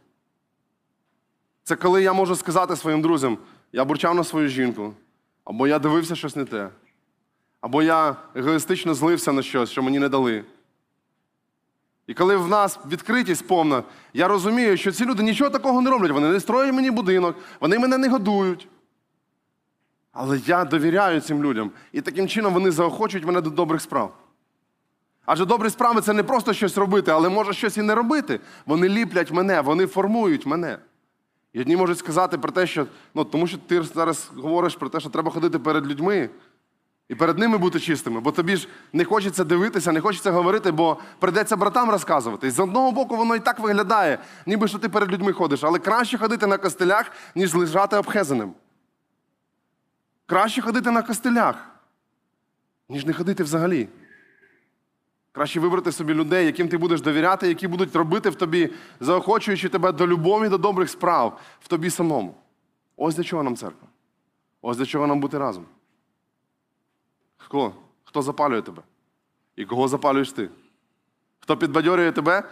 Це 1.63 1.75
коли 1.75 2.03
я 2.03 2.13
можу 2.13 2.36
сказати 2.36 2.75
своїм 2.75 3.01
друзям, 3.01 3.38
я 3.71 3.86
бурчав 3.86 4.15
на 4.15 4.24
свою 4.24 4.48
жінку, 4.48 4.93
або 5.45 5.67
я 5.67 5.79
дивився 5.79 6.15
щось 6.15 6.36
не 6.36 6.45
те, 6.45 6.69
або 7.62 7.83
я 7.83 8.15
егоїстично 8.36 8.93
злився 8.93 9.31
на 9.31 9.41
щось, 9.41 9.69
що 9.69 9.83
мені 9.83 10.00
не 10.00 10.10
дали. 10.10 10.45
І 12.07 12.13
коли 12.13 12.38
в 12.38 12.48
нас 12.48 12.79
відкритість 12.91 13.48
повна, 13.48 13.83
я 14.13 14.27
розумію, 14.27 14.77
що 14.77 14.91
ці 14.91 15.05
люди 15.05 15.24
нічого 15.24 15.50
такого 15.50 15.81
не 15.81 15.89
роблять. 15.89 16.12
Вони 16.12 16.29
не 16.29 16.39
строять 16.39 16.74
мені 16.74 16.91
будинок, 16.91 17.36
вони 17.60 17.79
мене 17.79 17.98
не 17.98 18.10
годують. 18.10 18.67
Але 20.12 20.39
я 20.45 20.65
довіряю 20.65 21.21
цим 21.21 21.43
людям. 21.43 21.71
І 21.91 22.01
таким 22.01 22.27
чином 22.27 22.53
вони 22.53 22.71
заохочують 22.71 23.25
мене 23.25 23.41
до 23.41 23.50
добрих 23.50 23.81
справ. 23.81 24.13
Адже 25.25 25.45
добрі 25.45 25.69
справи 25.69 26.01
це 26.01 26.13
не 26.13 26.24
просто 26.24 26.53
щось 26.53 26.77
робити, 26.77 27.12
але 27.12 27.29
може 27.29 27.53
щось 27.53 27.77
і 27.77 27.81
не 27.81 27.95
робити. 27.95 28.39
Вони 28.65 28.89
ліплять 28.89 29.31
мене, 29.31 29.62
вони 29.62 29.88
формують 29.88 30.45
мене. 30.45 30.77
І 31.53 31.62
одні 31.62 31.77
можуть 31.77 32.00
сказати 32.00 32.38
про 32.38 32.51
те, 32.51 32.67
що 32.67 32.88
ну, 33.13 33.24
тому 33.24 33.48
що 33.48 33.58
ти 33.58 33.84
зараз 33.84 34.31
говориш 34.36 34.75
про 34.75 34.89
те, 34.89 35.00
що 35.00 35.10
треба 35.10 35.31
ходити 35.31 35.60
перед 35.60 35.88
людьми 35.88 36.29
і 37.10 37.15
перед 37.15 37.38
ними 37.38 37.58
бути 37.58 37.79
чистими, 37.79 38.20
бо 38.20 38.31
тобі 38.31 38.55
ж 38.55 38.67
не 38.93 39.05
хочеться 39.05 39.43
дивитися, 39.43 39.91
не 39.91 40.01
хочеться 40.01 40.31
говорити, 40.31 40.72
бо 40.72 40.98
прийдеться 41.20 41.55
братам 41.55 41.89
розказувати. 41.89 42.48
І 42.48 42.51
з 42.51 42.60
одного 42.60 42.91
боку, 42.91 43.15
воно 43.15 43.36
і 43.36 43.39
так 43.39 43.60
виглядає, 43.60 44.20
ніби 44.46 44.67
що 44.67 44.79
ти 44.79 44.89
перед 44.89 45.12
людьми 45.12 45.34
ходиш, 45.34 45.63
але 45.63 45.79
краще 45.79 46.17
ходити 46.17 46.48
на 46.48 46.58
костелях, 46.58 47.12
ніж 47.36 47.53
лежати 47.53 47.96
обхезаним. 47.96 48.53
Краще 50.25 50.62
ходити 50.62 50.91
на 50.91 51.01
костелях, 51.01 51.55
ніж 52.89 53.05
не 53.05 53.13
ходити 53.13 53.43
взагалі. 53.43 53.89
Краще 55.31 55.59
вибрати 55.59 55.91
собі 55.91 56.13
людей, 56.13 56.45
яким 56.45 56.67
ти 56.69 56.77
будеш 56.77 57.01
довіряти, 57.01 57.47
які 57.47 57.67
будуть 57.67 57.95
робити 57.95 58.29
в 58.29 58.35
тобі, 58.35 58.69
заохочуючи 59.00 59.69
тебе 59.69 59.91
до 59.91 60.07
любові, 60.07 60.50
до 60.50 60.57
добрих 60.57 60.89
справ 60.89 61.39
в 61.59 61.67
тобі 61.67 61.89
самому. 61.89 62.35
Ось 62.97 63.15
для 63.15 63.23
чого 63.23 63.43
нам 63.43 63.55
церква. 63.55 63.88
Ось 64.61 64.77
для 64.77 64.85
чого 64.85 65.07
нам 65.07 65.19
бути 65.19 65.38
разом. 65.38 65.65
Хто? 67.38 67.73
Хто 68.03 68.21
запалює 68.21 68.61
тебе? 68.61 68.81
І 69.55 69.65
кого 69.65 69.88
запалюєш 69.88 70.31
ти? 70.31 70.50
Хто 71.39 71.57
підбадьорює 71.57 72.11
тебе 72.11 72.43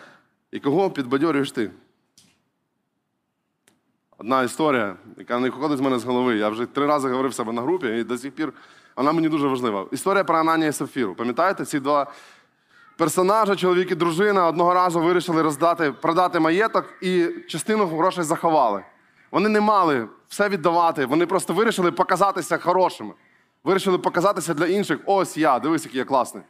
і 0.51 0.59
кого 0.59 0.91
підбадьорюєш 0.91 1.51
ти? 1.51 1.71
Одна 4.17 4.43
історія, 4.43 4.95
яка 5.17 5.39
не 5.39 5.49
виходить 5.49 5.77
з 5.77 5.81
мене 5.81 5.99
з 5.99 6.03
голови. 6.03 6.37
Я 6.37 6.49
вже 6.49 6.65
три 6.65 6.85
рази 6.85 7.09
говорив 7.09 7.33
себе 7.33 7.53
на 7.53 7.61
групі, 7.61 7.87
і 7.87 8.03
до 8.03 8.17
сих 8.17 8.31
пір 8.31 8.53
вона 8.95 9.11
мені 9.11 9.29
дуже 9.29 9.47
важлива. 9.47 9.87
Історія 9.91 10.23
про 10.23 10.37
Ананія 10.37 10.69
і 10.69 10.73
Сафіру. 10.73 11.15
Пам'ятаєте, 11.15 11.65
ці 11.65 11.79
два 11.79 12.11
персонажа, 12.99 13.55
чоловік 13.55 13.91
і 13.91 13.95
дружина, 13.95 14.47
одного 14.47 14.73
разу 14.73 14.99
вирішили 14.99 15.41
роздати, 15.41 15.91
продати 15.91 16.39
маєток 16.39 16.85
і 17.01 17.27
частину 17.47 17.85
грошей 17.85 18.23
заховали. 18.23 18.83
Вони 19.31 19.49
не 19.49 19.61
мали 19.61 20.07
все 20.27 20.49
віддавати, 20.49 21.05
вони 21.05 21.25
просто 21.25 21.53
вирішили 21.53 21.91
показатися 21.91 22.57
хорошими. 22.57 23.13
Вирішили 23.63 23.97
показатися 23.97 24.53
для 24.53 24.65
інших. 24.65 24.99
Ось 25.05 25.37
я, 25.37 25.59
дивись, 25.59 25.85
який 25.85 25.97
я 25.97 26.05
класний. 26.05 26.43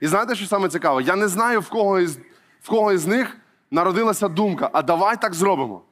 І 0.00 0.06
знаєте, 0.06 0.34
що 0.34 0.46
саме 0.46 0.68
цікаве? 0.68 1.02
Я 1.02 1.16
не 1.16 1.28
знаю, 1.28 1.60
в 1.60 1.68
кого 1.68 2.00
із, 2.00 2.18
в 2.62 2.68
кого 2.68 2.92
із 2.92 3.06
них 3.06 3.36
народилася 3.70 4.28
думка, 4.28 4.70
а 4.72 4.82
давай 4.82 5.20
так 5.20 5.34
зробимо. 5.34 5.82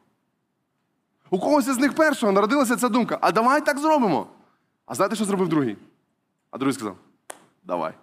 У 1.31 1.39
когось 1.39 1.69
із 1.69 1.79
них 1.79 1.95
першого 1.95 2.33
народилася 2.33 2.77
ця 2.77 2.89
думка, 2.89 3.19
а 3.21 3.33
давай 3.33 3.65
так 3.65 3.79
зробимо. 3.79 4.27
А 4.87 4.95
знаєте, 4.95 5.17
що 5.17 5.25
зробив 5.25 5.49
другий? 5.49 5.77
А 6.51 6.59
другий 6.59 6.75
сказав: 6.75 6.97
давай. 7.65 7.95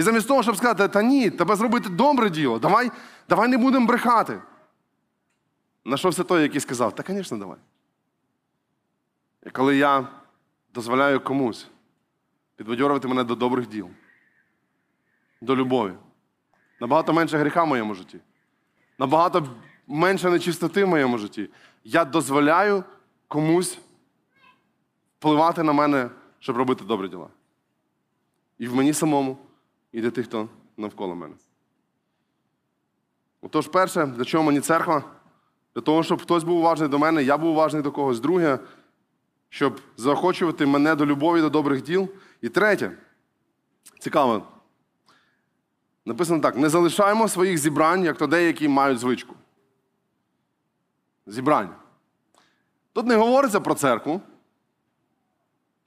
І 0.00 0.02
замість 0.02 0.28
того, 0.28 0.42
щоб 0.42 0.56
сказати, 0.56 0.88
та 0.88 1.02
ні, 1.02 1.30
тебе 1.30 1.56
зробити 1.56 1.88
добре 1.88 2.30
діло, 2.30 2.58
давай, 2.58 2.90
давай 3.28 3.48
не 3.48 3.58
будемо 3.58 3.86
брехати. 3.86 4.40
Нашовся 5.84 6.24
той, 6.24 6.42
який 6.42 6.60
сказав, 6.60 6.94
та, 6.94 7.04
звісно, 7.06 7.38
давай. 7.38 7.58
І 9.46 9.50
коли 9.50 9.76
я 9.76 10.08
дозволяю 10.74 11.20
комусь 11.20 11.68
підбадьорувати 12.56 13.08
мене 13.08 13.24
до 13.24 13.34
добрих 13.34 13.68
діл, 13.68 13.88
до 15.40 15.56
любові, 15.56 15.92
набагато 16.80 17.12
менше 17.12 17.38
гріха 17.38 17.64
в 17.64 17.66
моєму 17.66 17.94
житті, 17.94 18.18
набагато 18.98 19.48
менше 19.86 20.30
нечистоти 20.30 20.84
в 20.84 20.88
моєму 20.88 21.18
житті, 21.18 21.50
я 21.84 22.04
дозволяю 22.04 22.84
комусь 23.28 23.78
впливати 25.18 25.62
на 25.62 25.72
мене, 25.72 26.10
щоб 26.38 26.56
робити 26.56 26.84
добрі 26.84 27.08
діла. 27.08 27.28
І 28.58 28.68
в 28.68 28.74
мені 28.74 28.92
самому, 28.92 29.38
і 29.92 30.00
для 30.00 30.10
тих, 30.10 30.26
хто 30.26 30.48
навколо 30.76 31.14
мене. 31.14 31.34
Отож, 33.40 33.68
перше, 33.68 34.06
для 34.06 34.24
чого 34.24 34.44
мені 34.44 34.60
церква? 34.60 35.04
Для 35.74 35.82
того, 35.82 36.02
щоб 36.02 36.22
хтось 36.22 36.44
був 36.44 36.58
уважний 36.58 36.88
до 36.88 36.98
мене, 36.98 37.22
я 37.22 37.38
був 37.38 37.50
уважний 37.50 37.82
до 37.82 37.92
когось. 37.92 38.20
Друге, 38.20 38.58
щоб 39.48 39.80
заохочувати 39.96 40.66
мене 40.66 40.94
до 40.94 41.06
любові, 41.06 41.40
до 41.40 41.50
добрих 41.50 41.82
діл. 41.82 42.08
І 42.40 42.48
третє, 42.48 42.92
цікаво, 43.98 44.46
написано 46.04 46.40
так: 46.40 46.56
не 46.56 46.68
залишаємо 46.68 47.28
своїх 47.28 47.58
зібрань, 47.58 48.04
як 48.04 48.18
то 48.18 48.26
деякі 48.26 48.68
мають 48.68 48.98
звичку. 48.98 49.34
Зібрання. 51.26 51.76
Тут 52.92 53.06
не 53.06 53.16
говориться 53.16 53.60
про 53.60 53.74
церкву, 53.74 54.20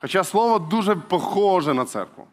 хоча 0.01 0.23
слово 0.23 0.59
дуже 0.59 0.95
похоже 0.95 1.73
на 1.73 1.85
церкву. 1.85 2.27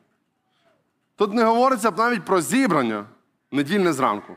Тут 1.21 1.35
не 1.35 1.45
говориться 1.45 1.91
навіть 1.91 2.25
про 2.25 2.41
зібрання 2.41 3.07
недільне 3.50 3.93
зранку. 3.93 4.37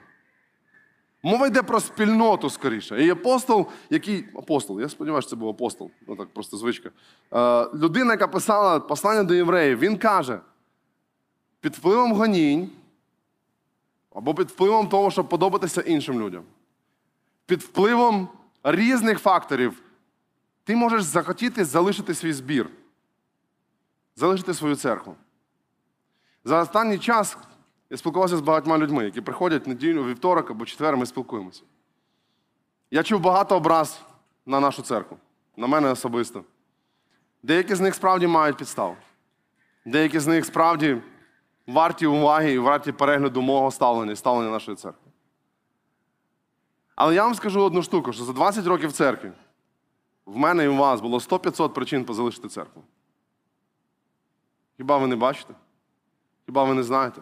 Мова 1.23 1.47
йде 1.47 1.63
про 1.63 1.79
спільноту 1.79 2.49
скоріше. 2.49 3.05
І 3.05 3.09
апостол, 3.09 3.67
який. 3.89 4.25
Апостол, 4.35 4.81
я 4.81 4.89
сподіваюся, 4.89 5.29
це 5.29 5.35
був 5.35 5.49
апостол, 5.49 5.91
ну 6.07 6.15
так 6.15 6.33
просто 6.33 6.57
звичка. 6.57 6.89
Е, 7.33 7.67
людина, 7.77 8.13
яка 8.13 8.27
писала 8.27 8.79
послання 8.79 9.23
до 9.23 9.33
євреїв, 9.33 9.79
він 9.79 9.97
каже: 9.97 10.39
під 11.59 11.75
впливом 11.75 12.13
гонінь 12.13 12.69
або 14.15 14.35
під 14.35 14.47
впливом 14.47 14.87
того, 14.87 15.11
щоб 15.11 15.29
подобатися 15.29 15.81
іншим 15.81 16.21
людям, 16.21 16.43
під 17.45 17.61
впливом 17.61 18.29
різних 18.63 19.19
факторів, 19.19 19.81
ти 20.63 20.75
можеш 20.75 21.03
захотіти 21.03 21.65
залишити 21.65 22.13
свій 22.13 22.33
збір, 22.33 22.69
залишити 24.15 24.53
свою 24.53 24.75
церкву. 24.75 25.15
За 26.43 26.61
останній 26.61 26.99
час 26.99 27.37
я 27.89 27.97
спілкувався 27.97 28.37
з 28.37 28.41
багатьма 28.41 28.77
людьми, 28.77 29.05
які 29.05 29.21
приходять 29.21 29.67
неділю, 29.67 30.05
вівторок 30.05 30.51
або 30.51 30.65
четвер, 30.65 30.97
ми 30.97 31.05
спілкуємося. 31.05 31.63
Я 32.91 33.03
чув 33.03 33.21
багато 33.21 33.55
образ, 33.55 34.01
на 34.45 34.59
нашу 34.59 34.81
церкву, 34.81 35.17
на 35.57 35.67
мене 35.67 35.89
особисто. 35.89 36.43
Деякі 37.43 37.75
з 37.75 37.79
них 37.79 37.95
справді 37.95 38.27
мають 38.27 38.57
підставу. 38.57 38.95
Деякі 39.85 40.19
з 40.19 40.27
них 40.27 40.45
справді 40.45 41.01
варті 41.67 42.07
уваги 42.07 42.51
і 42.51 42.59
варті 42.59 42.91
перегляду 42.91 43.41
мого 43.41 43.71
ставлення 43.71 44.11
і 44.11 44.15
ставлення 44.15 44.51
нашої 44.51 44.77
церкви. 44.77 45.11
Але 46.95 47.15
я 47.15 47.23
вам 47.23 47.35
скажу 47.35 47.61
одну 47.61 47.83
штуку, 47.83 48.13
що 48.13 48.23
за 48.23 48.33
20 48.33 48.67
років 48.67 48.91
церкви 48.91 49.31
в 50.25 50.37
мене 50.37 50.63
і 50.63 50.67
у 50.67 50.75
вас 50.75 51.01
було 51.01 51.17
100-500 51.17 51.69
причин 51.69 52.05
позалишити 52.05 52.47
церкву. 52.47 52.83
Хіба 54.77 54.97
ви 54.97 55.07
не 55.07 55.15
бачите? 55.15 55.53
Хіба 56.45 56.63
ви 56.63 56.73
не 56.73 56.83
знаєте? 56.83 57.21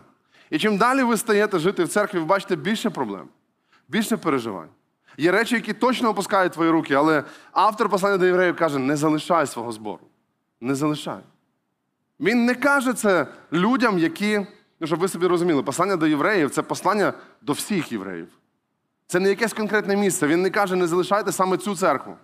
І 0.50 0.60
чим 0.60 0.78
далі 0.78 1.04
ви 1.04 1.18
стаєте 1.18 1.60
жити 1.60 1.84
в 1.84 1.88
церкві, 1.88 2.20
ви 2.20 2.26
бачите 2.26 2.56
більше 2.56 2.90
проблем, 2.90 3.28
більше 3.88 4.18
переживань. 4.18 4.70
Є 5.18 5.32
речі, 5.32 5.56
які 5.56 5.74
точно 5.74 6.10
опускають 6.10 6.54
твої 6.54 6.70
руки, 6.70 6.94
але 6.94 7.24
автор 7.52 7.90
послання 7.90 8.18
до 8.18 8.26
євреїв 8.26 8.56
каже: 8.56 8.80
не 8.80 8.96
залишай 8.98 9.48
свого 9.48 9.72
збору. 9.72 10.06
Не 10.62 10.76
залишай. 10.76 11.20
Він 12.20 12.46
не 12.46 12.56
каже 12.56 12.94
це 12.94 13.28
людям, 13.54 14.00
які, 14.00 14.46
ну, 14.80 14.88
щоб 14.88 15.00
ви 15.00 15.08
собі 15.08 15.28
розуміли, 15.28 15.64
послання 15.64 15.96
до 15.96 16.08
євреїв 16.08 16.50
це 16.50 16.62
послання 16.62 17.14
до 17.42 17.54
всіх 17.54 17.92
євреїв. 17.92 18.28
Це 19.08 19.20
не 19.20 19.30
якесь 19.30 19.54
конкретне 19.54 19.96
місце. 19.96 20.28
Він 20.28 20.42
не 20.42 20.50
каже, 20.50 20.76
не 20.76 20.88
залишайте 20.88 21.32
саме 21.32 21.58
цю 21.58 21.76
церкву. 21.76 22.16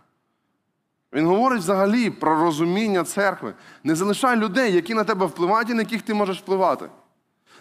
Він 1.14 1.26
говорить 1.26 1.60
взагалі 1.60 2.10
про 2.10 2.36
розуміння 2.36 3.04
церкви. 3.04 3.54
Не 3.84 3.96
залишай 3.96 4.38
людей, 4.38 4.74
які 4.74 4.94
на 4.94 5.04
тебе 5.04 5.26
впливають 5.26 5.70
і 5.70 5.74
на 5.74 5.82
яких 5.82 6.02
ти 6.02 6.14
можеш 6.14 6.40
впливати. 6.40 6.90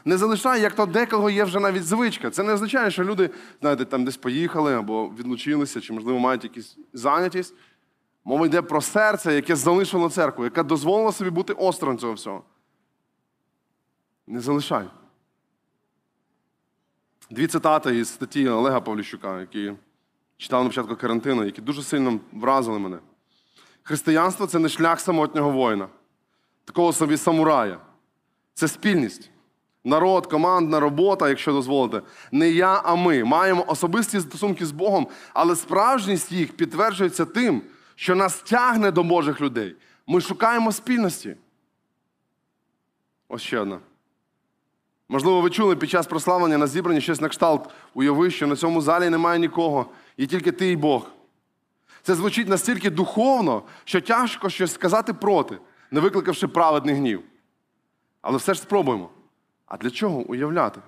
Не 0.05 0.17
залишай, 0.17 0.61
як 0.61 0.75
то 0.75 0.87
декого 0.87 1.31
є 1.31 1.45
вже 1.45 1.61
навіть 1.61 1.85
звичка. 1.85 2.31
Це 2.31 2.43
не 2.43 2.53
означає, 2.53 2.91
що 2.91 3.05
люди, 3.05 3.31
знаєте, 3.61 3.85
там 3.85 4.05
десь 4.05 4.17
поїхали 4.17 4.75
або 4.75 5.09
відлучилися, 5.09 5.81
чи, 5.81 5.93
можливо, 5.93 6.19
мають 6.19 6.45
якісь 6.45 6.79
зайнятість. 6.93 7.55
Мова 8.25 8.47
йде 8.47 8.63
про 8.63 8.81
серце, 8.81 9.35
яке 9.35 9.57
залишило 9.57 10.11
церкву, 10.11 10.45
яке 10.45 10.63
дозволило 10.63 11.13
собі 11.13 11.31
бути 11.31 11.53
осторонь 11.53 11.99
цього 11.99 12.13
всього. 12.13 12.43
Не 14.27 14.41
залишай. 14.41 14.85
Дві 17.31 17.47
цитати 17.47 17.99
із 17.99 18.09
статті 18.09 18.49
Олега 18.49 18.81
Павліщука, 18.81 19.41
які 19.41 19.73
читав 20.37 20.63
на 20.63 20.69
початку 20.69 20.97
карантину, 20.97 21.45
які 21.45 21.61
дуже 21.61 21.83
сильно 21.83 22.21
вразили 22.33 22.79
мене. 22.79 22.99
Християнство 23.87 24.47
це 24.47 24.59
не 24.59 24.69
шлях 24.69 25.01
самотнього 25.01 25.51
воїна, 25.51 25.89
такого 26.65 26.93
собі 26.93 27.17
самурая. 27.17 27.79
Це 28.55 28.69
спільність. 28.69 29.31
Народ, 29.85 30.27
командна 30.27 30.81
робота, 30.81 31.29
якщо 31.29 31.53
дозволите, 31.53 32.03
не 32.33 32.51
я, 32.51 32.81
а 32.85 32.95
ми. 32.95 33.25
Маємо 33.25 33.65
особисті 33.69 34.21
стосунки 34.21 34.67
з 34.67 34.71
Богом, 34.71 35.09
але 35.35 35.57
справжність 35.57 36.33
їх 36.33 36.57
підтверджується 36.57 37.25
тим, 37.25 37.63
що 37.95 38.15
нас 38.15 38.43
тягне 38.43 38.91
до 38.91 39.03
Божих 39.03 39.41
людей. 39.41 39.77
Ми 40.07 40.21
шукаємо 40.21 40.73
спільності. 40.73 41.37
Ось 43.29 43.43
ще 43.43 43.59
одна. 43.59 43.79
Можливо, 45.09 45.41
ви 45.41 45.51
чули 45.51 45.77
під 45.77 45.91
час 45.91 46.07
прославлення 46.07 46.59
на 46.59 46.67
зібранні 46.67 47.01
щось 47.01 47.21
на 47.21 47.29
кшталт. 47.29 47.71
Уяви, 47.95 48.31
що 48.31 48.47
на 48.47 48.57
цьому 48.57 48.81
залі 48.81 49.11
немає 49.11 49.39
нікого, 49.39 49.87
є 50.17 50.27
тільки 50.27 50.53
ти 50.53 50.71
і 50.71 50.77
Бог. 50.77 51.16
Це 52.07 52.15
звучить 52.15 52.49
настільки 52.49 52.91
духовно, 52.91 53.63
що 53.85 54.01
тяжко 54.01 54.51
щось 54.51 54.73
сказати 54.73 55.15
проти, 55.15 55.59
не 55.91 56.01
викликавши 56.01 56.49
праведний 56.49 56.95
гнів. 56.95 57.23
Але 58.21 58.37
все 58.37 58.55
ж 58.55 58.61
спробуємо. 58.61 59.11
А 59.67 59.77
для 59.77 59.91
чого 59.91 60.19
уявляти? 60.19 60.81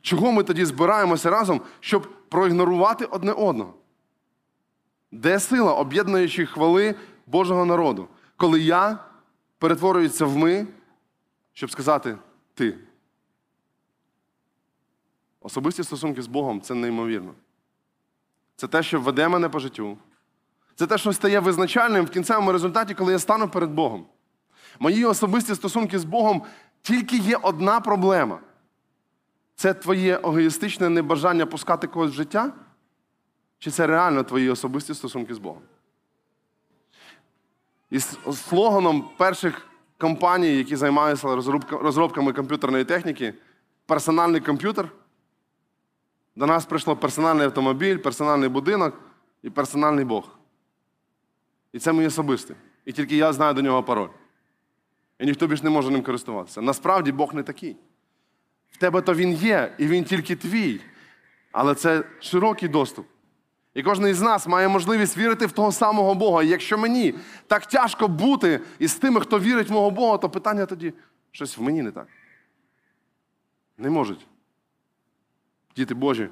Чого 0.00 0.32
ми 0.32 0.42
тоді 0.42 0.64
збираємося 0.64 1.30
разом, 1.30 1.60
щоб 1.80 2.28
проігнорувати 2.28 3.04
одне 3.04 3.32
одного? 3.32 3.74
Де 5.10 5.40
сила 5.40 5.74
об'єднуючої 5.74 6.46
хвали 6.46 6.94
Божого 7.26 7.64
народу, 7.64 8.08
коли 8.36 8.60
я 8.60 8.98
перетворююся 9.58 10.26
в 10.26 10.36
ми, 10.36 10.66
щоб 11.52 11.70
сказати 11.70 12.18
ти? 12.54 12.78
Особисті 15.40 15.84
стосунки 15.84 16.22
з 16.22 16.26
Богом 16.26 16.60
це 16.60 16.74
неймовірно. 16.74 17.34
Це 18.56 18.68
те, 18.68 18.82
що 18.82 19.00
веде 19.00 19.28
мене 19.28 19.48
по 19.48 19.58
життю. 19.58 19.98
Це 20.76 20.86
те, 20.86 20.98
що 20.98 21.12
стає 21.12 21.40
визначальним 21.40 22.04
в 22.04 22.10
кінцевому 22.10 22.52
результаті, 22.52 22.94
коли 22.94 23.12
я 23.12 23.18
стану 23.18 23.48
перед 23.48 23.70
Богом. 23.70 24.06
Мої 24.78 25.04
особисті 25.04 25.54
стосунки 25.54 25.98
з 25.98 26.04
Богом 26.04 26.42
тільки 26.82 27.16
є 27.16 27.36
одна 27.36 27.80
проблема. 27.80 28.40
Це 29.54 29.74
твоє 29.74 30.16
егоїстичне 30.16 30.88
небажання 30.88 31.46
пускати 31.46 31.86
когось 31.86 32.10
в 32.10 32.14
життя? 32.14 32.52
Чи 33.58 33.70
це 33.70 33.86
реально 33.86 34.22
твої 34.22 34.50
особисті 34.50 34.94
стосунки 34.94 35.34
з 35.34 35.38
Богом? 35.38 35.62
І 37.90 38.00
слоганом 38.00 39.10
перших 39.16 39.66
компаній, 39.98 40.56
які 40.56 40.76
займаються 40.76 41.28
розробками 41.70 42.32
комп'ютерної 42.32 42.84
техніки, 42.84 43.34
персональний 43.86 44.40
комп'ютер. 44.40 44.88
До 46.36 46.46
нас 46.46 46.66
прийшло 46.66 46.96
персональний 46.96 47.46
автомобіль, 47.46 47.96
персональний 47.96 48.48
будинок 48.48 49.00
і 49.42 49.50
персональний 49.50 50.04
Бог. 50.04 50.35
І 51.76 51.78
це 51.78 51.92
мій 51.92 52.06
особистий. 52.06 52.56
І 52.84 52.92
тільки 52.92 53.16
я 53.16 53.32
знаю 53.32 53.54
до 53.54 53.62
нього 53.62 53.82
пароль. 53.82 54.08
І 55.18 55.26
ніхто 55.26 55.46
більш 55.46 55.62
не 55.62 55.70
може 55.70 55.90
ним 55.90 56.02
користуватися. 56.02 56.62
Насправді 56.62 57.12
Бог 57.12 57.34
не 57.34 57.42
такий. 57.42 57.76
В 58.70 58.76
тебе 58.76 59.00
то 59.00 59.14
він 59.14 59.32
є, 59.32 59.74
і 59.78 59.86
він 59.86 60.04
тільки 60.04 60.36
твій. 60.36 60.80
Але 61.52 61.74
це 61.74 62.04
широкий 62.20 62.68
доступ. 62.68 63.06
І 63.74 63.82
кожен 63.82 64.06
із 64.06 64.20
нас 64.20 64.46
має 64.46 64.68
можливість 64.68 65.16
вірити 65.16 65.46
в 65.46 65.52
того 65.52 65.72
самого 65.72 66.14
Бога. 66.14 66.42
І 66.42 66.48
якщо 66.48 66.78
мені 66.78 67.14
так 67.46 67.66
тяжко 67.66 68.08
бути 68.08 68.60
із 68.78 68.94
тими, 68.94 69.20
хто 69.20 69.40
вірить 69.40 69.68
в 69.68 69.72
мого 69.72 69.90
Бога, 69.90 70.18
то 70.18 70.30
питання 70.30 70.66
тоді 70.66 70.92
щось 71.32 71.58
в 71.58 71.62
мені 71.62 71.82
не 71.82 71.90
так. 71.90 72.08
Не 73.78 73.90
можуть. 73.90 74.26
Діти 75.76 75.94
Божі, 75.94 76.28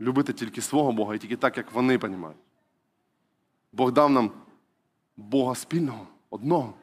любити 0.00 0.32
тільки 0.32 0.60
свого 0.60 0.92
Бога 0.92 1.14
і 1.14 1.18
тільки 1.18 1.36
так, 1.36 1.56
як 1.56 1.72
вони 1.72 1.96
розуміють. 1.96 2.36
Бог 3.72 3.92
дав 3.92 4.10
нам 4.10 4.30
Бога 5.16 5.54
спільного, 5.54 6.06
одного, 6.30 6.74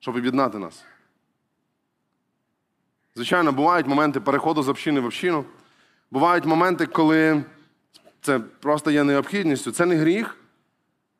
щоб 0.00 0.16
об'єднати 0.16 0.58
нас. 0.58 0.84
Звичайно, 3.14 3.52
бувають 3.52 3.86
моменти 3.86 4.20
переходу 4.20 4.62
з 4.62 4.68
общини 4.68 5.00
в 5.00 5.04
общину. 5.04 5.44
Бувають 6.10 6.44
моменти, 6.44 6.86
коли 6.86 7.44
це 8.20 8.38
просто 8.38 8.90
є 8.90 9.04
необхідністю. 9.04 9.72
Це 9.72 9.86
не 9.86 9.96
гріх, 9.96 10.36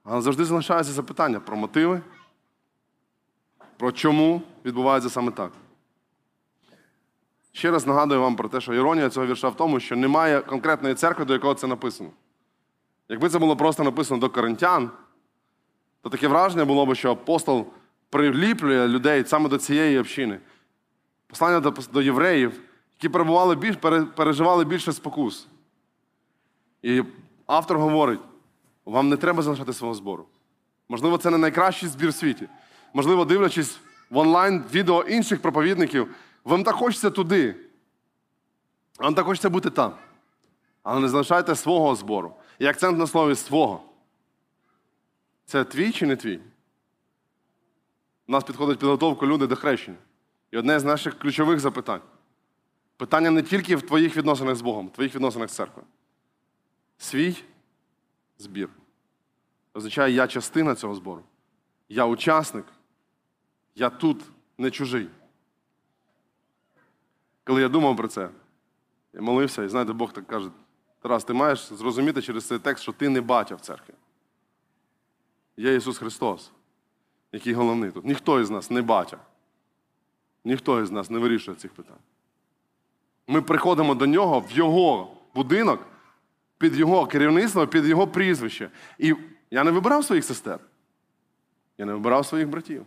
але 0.05 0.23
завжди 0.23 0.45
залишається 0.45 0.93
запитання 0.93 1.41
про 1.41 1.57
мотиви, 1.57 2.01
про 3.77 3.93
чому 3.93 4.43
відбувається 4.65 5.11
саме 5.11 5.33
так. 5.33 5.53
Ще 7.53 7.71
раз 7.71 7.87
нагадую 7.87 8.21
вам 8.21 8.37
про 8.37 8.49
те, 8.49 8.61
що 8.61 8.75
іронія 8.75 9.11
цього 9.11 9.27
вірша 9.27 9.49
в 9.49 9.57
тому, 9.57 9.81
що 9.81 9.97
немає 9.97 10.41
конкретної 10.41 10.95
церкви, 10.95 11.25
до 11.25 11.33
якого 11.33 11.55
це 11.55 11.67
написано. 11.67 12.11
Якби 13.09 13.29
це 13.29 13.39
було 13.39 13.57
просто 13.57 13.85
написано 13.85 14.21
до 14.21 14.31
коринтян, 14.31 14.91
то 16.05 16.11
таке 16.11 16.29
враження 16.29 16.65
було 16.65 16.87
б, 16.87 16.95
що 16.95 17.11
апостол 17.11 17.67
приліплює 18.11 18.89
людей 18.89 19.25
саме 19.25 19.49
до 19.49 19.59
цієї 19.59 19.99
общини. 19.99 20.39
Послання 21.27 21.61
до, 21.61 21.75
до 21.93 22.03
євреїв, 22.03 22.61
які 22.97 23.09
перебували 23.09 23.57
більш, 23.57 23.77
переживали 24.17 24.65
більше 24.65 24.93
спокус. 24.93 25.47
І 26.83 27.03
автор 27.47 27.79
говорить: 27.79 28.21
вам 28.85 29.09
не 29.09 29.17
треба 29.17 29.43
залишати 29.43 29.73
свого 29.73 29.95
збору. 29.95 30.27
Можливо, 30.89 31.19
це 31.19 31.31
не 31.31 31.39
найкращий 31.39 31.89
збір 31.89 32.09
в 32.09 32.15
світі. 32.15 32.49
Можливо, 32.95 33.25
дивлячись 33.25 33.79
в 34.11 34.19
онлайн 34.19 34.65
відео 34.73 35.03
інших 35.03 35.43
проповідників, 35.43 36.15
вам 36.45 36.65
так 36.65 36.75
хочеться 36.75 37.11
туди. 37.11 37.57
Вам 38.99 39.15
так 39.15 39.25
хочеться 39.25 39.51
бути 39.51 39.71
там. 39.71 39.93
Але 40.83 41.01
не 41.01 41.09
залишайте 41.09 41.55
свого 41.55 41.95
збору. 41.95 42.35
І 42.59 42.67
акцент 42.67 42.99
на 42.99 43.07
слові 43.07 43.35
свого. 43.35 43.83
Це 45.45 45.65
твій 45.65 45.93
чи 45.93 46.07
не 46.07 46.17
твій? 46.17 46.41
У 48.29 48.33
нас 48.33 48.45
підходить 48.45 48.79
підготовка 48.79 49.27
люди 49.27 49.47
до 49.47 49.57
хрещення. 49.57 49.99
І 50.51 50.59
одне 50.59 50.81
з 50.81 50.85
наших 50.85 51.19
ключових 51.19 51.61
запитань. 51.61 52.01
Питання 52.97 53.31
не 53.31 53.43
тільки 53.43 53.77
в 53.77 53.83
твоїх 53.83 54.17
відносинах 54.17 54.57
з 54.57 54.61
Богом, 54.61 54.89
в 54.89 54.93
твоїх 54.93 55.15
відносинах 55.15 55.51
з 55.51 55.53
церквою. 55.53 55.87
Свій 56.99 57.37
збір. 58.39 58.69
Означає, 59.75 60.15
я 60.15 60.27
частина 60.27 60.75
цього 60.75 60.95
збору. 60.95 61.23
Я 61.89 62.07
учасник. 62.07 62.65
Я 63.75 63.91
тут 63.91 64.23
не 64.59 64.71
чужий. 64.71 65.09
Коли 67.45 67.63
я 67.63 67.69
думав 67.69 67.97
про 67.97 68.09
це, 68.09 68.29
я 69.13 69.21
молився, 69.21 69.63
і 69.63 69.69
знаєте, 69.69 69.93
Бог 69.93 70.13
так 70.13 70.27
каже: 70.27 70.51
Тарас, 71.01 71.25
ти 71.25 71.33
маєш 71.33 71.73
зрозуміти 71.73 72.23
через 72.23 72.47
цей 72.47 72.59
текст, 72.59 72.83
що 72.83 72.93
ти 72.93 73.09
не 73.09 73.21
батя 73.21 73.55
в 73.55 73.61
церкві. 73.61 73.95
Є 75.57 75.75
Ісус 75.75 75.99
Христос, 75.99 76.51
який 77.33 77.53
головний 77.55 77.91
тут. 77.91 78.05
Ніхто 78.05 78.41
із 78.41 78.51
нас 78.51 78.71
не 78.71 78.83
батя. 78.83 79.19
Ніхто 80.45 80.83
із 80.83 80.91
нас 80.91 81.11
не 81.11 81.19
вирішує 81.19 81.57
цих 81.57 81.73
питань. 81.73 81.97
Ми 83.27 83.43
приходимо 83.43 83.95
до 83.95 84.07
нього 84.07 84.41
в 84.41 84.53
Його 84.53 85.17
будинок, 85.35 85.87
під 86.59 86.77
Його 86.77 87.07
керівництво, 87.07 87.67
під 87.67 87.87
Його 87.87 88.07
прізвище. 88.07 88.71
І 88.99 89.15
Я 89.51 89.65
не 89.65 89.71
вибирав 89.71 90.05
своїх 90.05 90.25
сестер. 90.25 90.61
Я 91.79 91.85
не 91.85 91.93
вибирав 91.93 92.27
своїх 92.27 92.49
братів. 92.49 92.87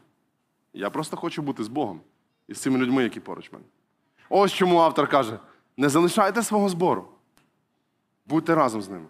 Я 0.73 0.89
просто 0.89 1.17
хочу 1.17 1.41
бути 1.41 1.63
з 1.63 1.67
Богом 1.67 2.01
і 2.47 2.53
з 2.53 2.61
цими 2.61 2.79
людьми, 2.79 3.03
які 3.03 3.19
поруч 3.19 3.51
мене. 3.51 3.65
Ось 4.29 4.53
чому 4.53 4.79
автор 4.79 5.09
каже: 5.09 5.39
не 5.77 5.89
залишайте 5.89 6.43
свого 6.43 6.69
збору. 6.69 7.07
Будьте 8.25 8.55
разом 8.55 8.81
з 8.81 8.89
ними. 8.89 9.05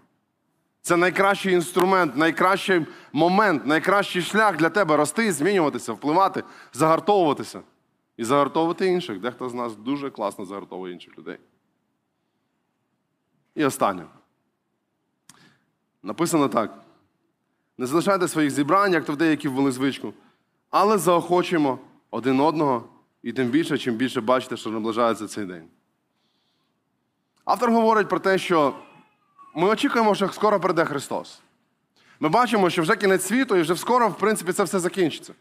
Це 0.88 0.98
найкращий 0.98 1.54
інструмент, 1.54 2.16
найкращий 2.16 2.86
момент, 3.14 3.66
найкращий 3.66 4.22
шлях 4.22 4.58
для 4.58 4.70
тебе 4.70 4.98
рости, 4.98 5.32
змінюватися, 5.34 5.94
впливати, 5.94 6.44
загартовуватися 6.74 7.62
і 8.18 8.24
загартовувати 8.24 8.88
інших. 8.88 9.20
Дехто 9.20 9.50
з 9.50 9.54
нас 9.54 9.76
дуже 9.76 10.10
класно 10.10 10.46
загартовує 10.46 10.94
інших 10.94 11.18
людей. 11.18 11.38
І 13.56 13.66
останнє. 13.66 14.06
Написано 16.04 16.48
так: 16.48 16.82
не 17.78 17.86
залишайте 17.86 18.28
своїх 18.28 18.52
зібрань, 18.52 18.94
як 18.94 19.06
то 19.06 19.14
в 19.14 19.18
деякі 19.18 19.48
ввели 19.48 19.72
звичку, 19.72 20.14
але 20.70 20.98
заохочуємо 20.98 21.80
один 22.12 22.40
одного, 22.40 22.90
і 23.24 23.34
тим 23.34 23.48
більше, 23.48 23.78
чим 23.78 23.96
більше 23.96 24.22
бачите, 24.22 24.58
що 24.58 24.70
наближається 24.70 25.28
цей 25.28 25.46
день. 25.46 25.68
Автор 27.46 27.72
говорить 27.72 28.10
про 28.10 28.20
те, 28.20 28.38
що 28.38 28.74
ми 29.58 29.68
очікуємо, 29.68 30.16
що 30.16 30.30
скоро 30.30 30.60
прийде 30.60 30.86
Христос. 30.86 31.40
Ми 32.20 32.30
бачимо, 32.30 32.70
що 32.70 32.82
вже 32.82 32.96
кінець 32.96 33.26
світу, 33.26 33.56
і 33.56 33.62
вже 33.62 33.76
скоро, 33.76 34.10
в 34.10 34.18
принципі, 34.18 34.54
це 34.54 34.64
все 34.64 34.80
закінчиться. 34.80 35.34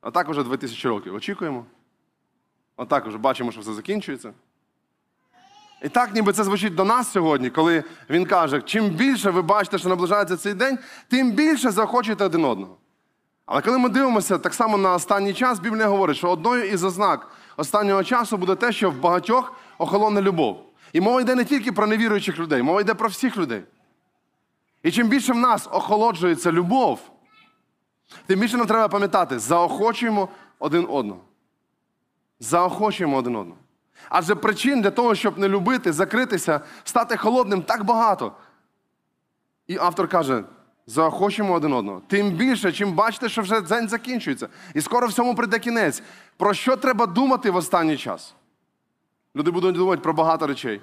А 0.00 0.10
так 0.10 0.28
уже 0.28 0.42
2000 0.42 0.88
років 0.88 1.14
очікуємо. 1.14 1.64
А 2.76 2.84
так 2.84 3.06
уже 3.06 3.18
бачимо, 3.18 3.52
що 3.52 3.60
все 3.60 3.72
закінчується. 3.72 4.32
І 5.82 5.88
так, 5.88 6.14
ніби 6.14 6.32
це 6.32 6.44
звучить 6.44 6.74
до 6.74 6.84
нас 6.84 7.12
сьогодні, 7.12 7.50
коли 7.50 7.84
він 8.10 8.26
каже: 8.26 8.62
чим 8.62 8.88
більше 8.88 9.30
ви 9.30 9.42
бачите, 9.42 9.78
що 9.78 9.88
наближається 9.88 10.36
цей 10.36 10.54
день, 10.54 10.78
тим 11.08 11.32
більше 11.32 11.70
захочете 11.70 12.24
один 12.24 12.44
одного. 12.44 12.76
Але 13.46 13.62
коли 13.62 13.78
ми 13.78 13.88
дивимося 13.88 14.38
так 14.38 14.54
само 14.54 14.78
на 14.78 14.94
останній 14.94 15.34
час, 15.34 15.60
Біблія 15.60 15.88
говорить, 15.88 16.16
що 16.16 16.30
одною 16.30 16.64
із 16.64 16.84
ознак 16.84 17.30
останнього 17.56 18.04
часу 18.04 18.36
буде 18.36 18.54
те, 18.54 18.72
що 18.72 18.90
в 18.90 19.00
багатьох 19.00 19.52
охолоне 19.78 20.22
любов. 20.22 20.65
І 20.92 21.00
мова 21.00 21.20
йде 21.20 21.34
не 21.34 21.44
тільки 21.44 21.72
про 21.72 21.86
невіруючих 21.86 22.38
людей, 22.38 22.62
мова 22.62 22.80
йде 22.80 22.94
про 22.94 23.08
всіх 23.08 23.36
людей. 23.36 23.62
І 24.82 24.90
чим 24.90 25.08
більше 25.08 25.32
в 25.32 25.36
нас 25.36 25.68
охолоджується 25.72 26.52
любов, 26.52 27.00
тим 28.26 28.40
більше 28.40 28.56
нам 28.56 28.66
треба 28.66 28.88
пам'ятати, 28.88 29.38
заохочуємо 29.38 30.28
один 30.58 30.86
одного. 30.90 31.20
Заохочуємо 32.40 33.16
один 33.16 33.36
одного. 33.36 33.60
Адже 34.08 34.34
причин 34.34 34.82
для 34.82 34.90
того, 34.90 35.14
щоб 35.14 35.38
не 35.38 35.48
любити, 35.48 35.92
закритися, 35.92 36.60
стати 36.84 37.16
холодним, 37.16 37.62
так 37.62 37.84
багато. 37.84 38.32
І 39.66 39.76
автор 39.78 40.08
каже: 40.08 40.44
заохочуємо 40.86 41.54
один 41.54 41.72
одного. 41.72 42.02
Тим 42.06 42.30
більше, 42.30 42.72
чим 42.72 42.92
бачите, 42.92 43.28
що 43.28 43.42
вже 43.42 43.60
день 43.60 43.88
закінчується. 43.88 44.48
І 44.74 44.80
скоро 44.80 45.06
всьому 45.06 45.34
прийде 45.34 45.58
кінець. 45.58 46.02
Про 46.36 46.54
що 46.54 46.76
треба 46.76 47.06
думати 47.06 47.50
в 47.50 47.56
останній 47.56 47.96
час? 47.96 48.34
Люди 49.36 49.50
будуть 49.50 49.74
думати 49.74 50.02
про 50.02 50.12
багато 50.12 50.46
речей. 50.46 50.80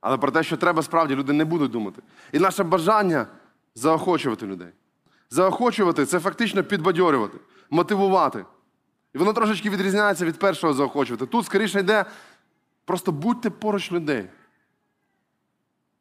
Але 0.00 0.18
про 0.18 0.30
те, 0.30 0.42
що 0.42 0.56
треба 0.56 0.82
справді, 0.82 1.14
люди 1.14 1.32
не 1.32 1.44
будуть 1.44 1.70
думати. 1.70 2.02
І 2.32 2.38
наше 2.38 2.64
бажання 2.64 3.26
заохочувати 3.74 4.46
людей. 4.46 4.68
Заохочувати 5.30 6.06
це 6.06 6.20
фактично 6.20 6.64
підбадьорювати, 6.64 7.38
мотивувати. 7.70 8.44
І 9.14 9.18
воно 9.18 9.32
трошечки 9.32 9.70
відрізняється 9.70 10.24
від 10.24 10.38
першого 10.38 10.74
заохочувати. 10.74 11.26
Тут 11.26 11.46
скоріше 11.46 11.80
йде, 11.80 12.04
просто 12.84 13.12
будьте 13.12 13.50
поруч 13.50 13.92
людей. 13.92 14.28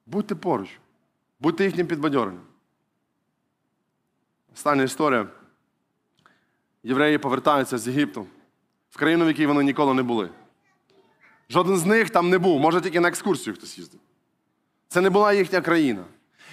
Будьте 0.05 0.35
поруч. 0.35 0.69
Будьте 1.39 1.65
їхнім 1.65 1.87
підбадьоренням. 1.87 2.43
Остання 4.53 4.83
історія. 4.83 5.27
Євреї 6.83 7.17
повертаються 7.17 7.77
з 7.77 7.87
Єгипту 7.87 8.25
в 8.89 8.97
країну, 8.97 9.25
в 9.25 9.27
якій 9.27 9.45
вони 9.45 9.63
ніколи 9.63 9.93
не 9.93 10.03
були. 10.03 10.29
Жоден 11.51 11.77
з 11.77 11.85
них 11.85 12.09
там 12.09 12.29
не 12.29 12.37
був, 12.37 12.59
може 12.59 12.81
тільки 12.81 12.99
на 12.99 13.07
екскурсію 13.07 13.55
хтось 13.55 13.77
їздив. 13.77 13.99
Це 14.87 15.01
не 15.01 15.09
була 15.09 15.33
їхня 15.33 15.61
країна. 15.61 16.03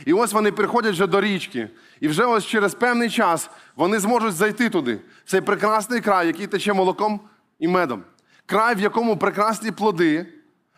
І 0.05 0.13
ось 0.13 0.33
вони 0.33 0.53
приходять 0.53 0.93
вже 0.93 1.07
до 1.07 1.21
річки, 1.21 1.71
і 2.01 2.09
вже 2.09 2.25
ось 2.25 2.47
через 2.47 2.75
певний 2.75 3.11
час 3.11 3.51
вони 3.77 3.99
зможуть 3.99 4.35
зайти 4.35 4.69
туди, 4.69 5.01
в 5.25 5.31
цей 5.31 5.41
прекрасний 5.41 6.01
край, 6.01 6.27
який 6.27 6.47
тече 6.47 6.73
молоком 6.73 7.21
і 7.59 7.69
медом. 7.69 8.03
Край, 8.47 8.75
в 8.75 8.81
якому 8.81 9.17
прекрасні 9.17 9.71
плоди, 9.71 10.27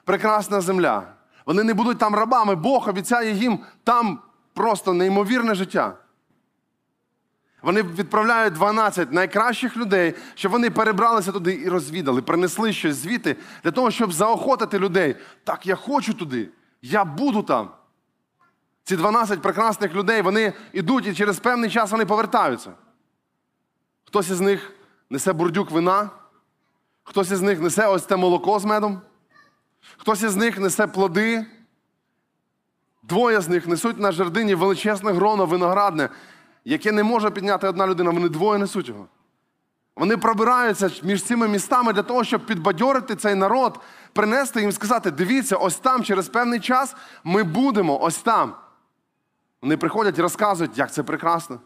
прекрасна 0.05 0.61
земля. 0.61 1.13
Вони 1.47 1.63
не 1.63 1.75
будуть 1.75 1.99
там 1.99 2.15
рабами. 2.15 2.55
Бог 2.55 2.89
обіцяє 2.89 3.33
їм 3.33 3.59
там 3.85 4.19
просто 4.55 4.93
неймовірне 4.93 5.55
життя. 5.55 5.97
Вони 7.63 7.83
відправляють 7.83 8.55
12 8.55 9.13
найкращих 9.13 9.77
людей, 9.77 10.15
щоб 10.35 10.53
вони 10.53 10.71
перебралися 10.71 11.33
туди 11.33 11.61
і 11.65 11.69
розвідали, 11.69 12.23
принесли 12.23 12.73
щось 12.73 12.97
звідти 12.97 13.37
для 13.65 13.71
того, 13.71 13.91
щоб 13.91 14.13
заохотити 14.13 14.79
людей. 14.79 15.17
Так, 15.45 15.67
я 15.67 15.77
хочу 15.77 16.15
туди, 16.15 16.49
я 16.83 17.05
буду 17.05 17.43
там. 17.43 17.71
Ці 18.85 18.97
12 18.97 19.43
прекрасних 19.43 19.95
людей 19.95 20.23
вони 20.23 20.53
йдуть 20.73 21.07
і 21.07 21.15
через 21.15 21.39
певний 21.39 21.71
час 21.71 21.91
вони 21.91 22.07
повертаються. 22.07 22.73
Хтось 24.05 24.31
із 24.31 24.41
них 24.41 24.73
несе 25.11 25.33
бурдюк 25.33 25.71
вина, 25.71 26.11
хтось 27.03 27.31
із 27.31 27.43
них 27.43 27.61
несе 27.61 27.87
ось 27.87 28.07
це 28.07 28.17
молоко 28.17 28.59
з 28.59 28.65
медом, 28.65 29.01
хтось 29.97 30.23
із 30.23 30.37
них 30.37 30.59
несе 30.59 30.87
плоди. 30.87 31.47
Двоє 33.03 33.41
з 33.41 33.49
них 33.49 33.67
несуть 33.67 33.99
на 33.99 34.13
жердині 34.13 34.55
величезне 34.55 35.13
гроно 35.13 35.47
виноградне, 35.47 36.09
яке 36.65 36.93
не 36.93 37.03
може 37.03 37.31
підняти 37.31 37.69
одна 37.69 37.87
людина, 37.87 38.11
вони 38.11 38.29
двоє 38.29 38.59
несуть 38.59 38.89
його. 38.89 39.07
Вони 39.97 40.17
пробираються 40.17 40.91
між 41.03 41.23
цими 41.23 41.49
містами 41.49 41.93
для 41.93 42.03
того, 42.03 42.25
щоб 42.25 42.47
підбадьорити 42.47 43.17
цей 43.17 43.35
народ, 43.35 43.81
принести 44.13 44.61
їм 44.61 44.73
сказати: 44.73 45.11
дивіться, 45.11 45.57
ось 45.57 45.77
там, 45.77 46.05
через 46.05 46.29
певний 46.29 46.61
час 46.61 46.97
ми 47.25 47.43
будемо 47.43 48.03
ось 48.03 48.19
там. 48.19 48.55
Вони 49.63 49.77
приходять 49.77 50.19
і 50.19 50.23
розказують, 50.23 50.79
як 50.79 50.93
це 50.93 51.03
прекрасно. 51.03 51.61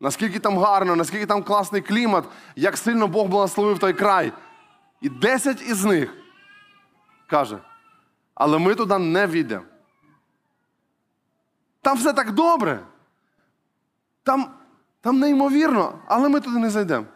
Наскільки 0.00 0.38
там 0.38 0.58
гарно, 0.58 0.96
наскільки 0.96 1.26
там 1.26 1.42
класний 1.42 1.82
клімат, 1.82 2.24
як 2.56 2.76
сильно 2.76 3.08
Бог 3.08 3.28
благословив 3.28 3.78
той 3.78 3.92
край. 3.92 4.32
І 5.00 5.08
десять 5.08 5.62
із 5.62 5.84
них 5.84 6.14
каже, 7.26 7.58
але 8.34 8.58
ми 8.58 8.74
туди 8.74 8.98
не 8.98 9.26
війдемо. 9.26 9.64
Там 11.82 11.96
все 11.96 12.12
так 12.12 12.32
добре. 12.32 12.80
Там, 14.22 14.54
там 15.00 15.18
неймовірно, 15.18 15.98
але 16.06 16.28
ми 16.28 16.40
туди 16.40 16.58
не 16.58 16.70
зайдемо. 16.70 17.06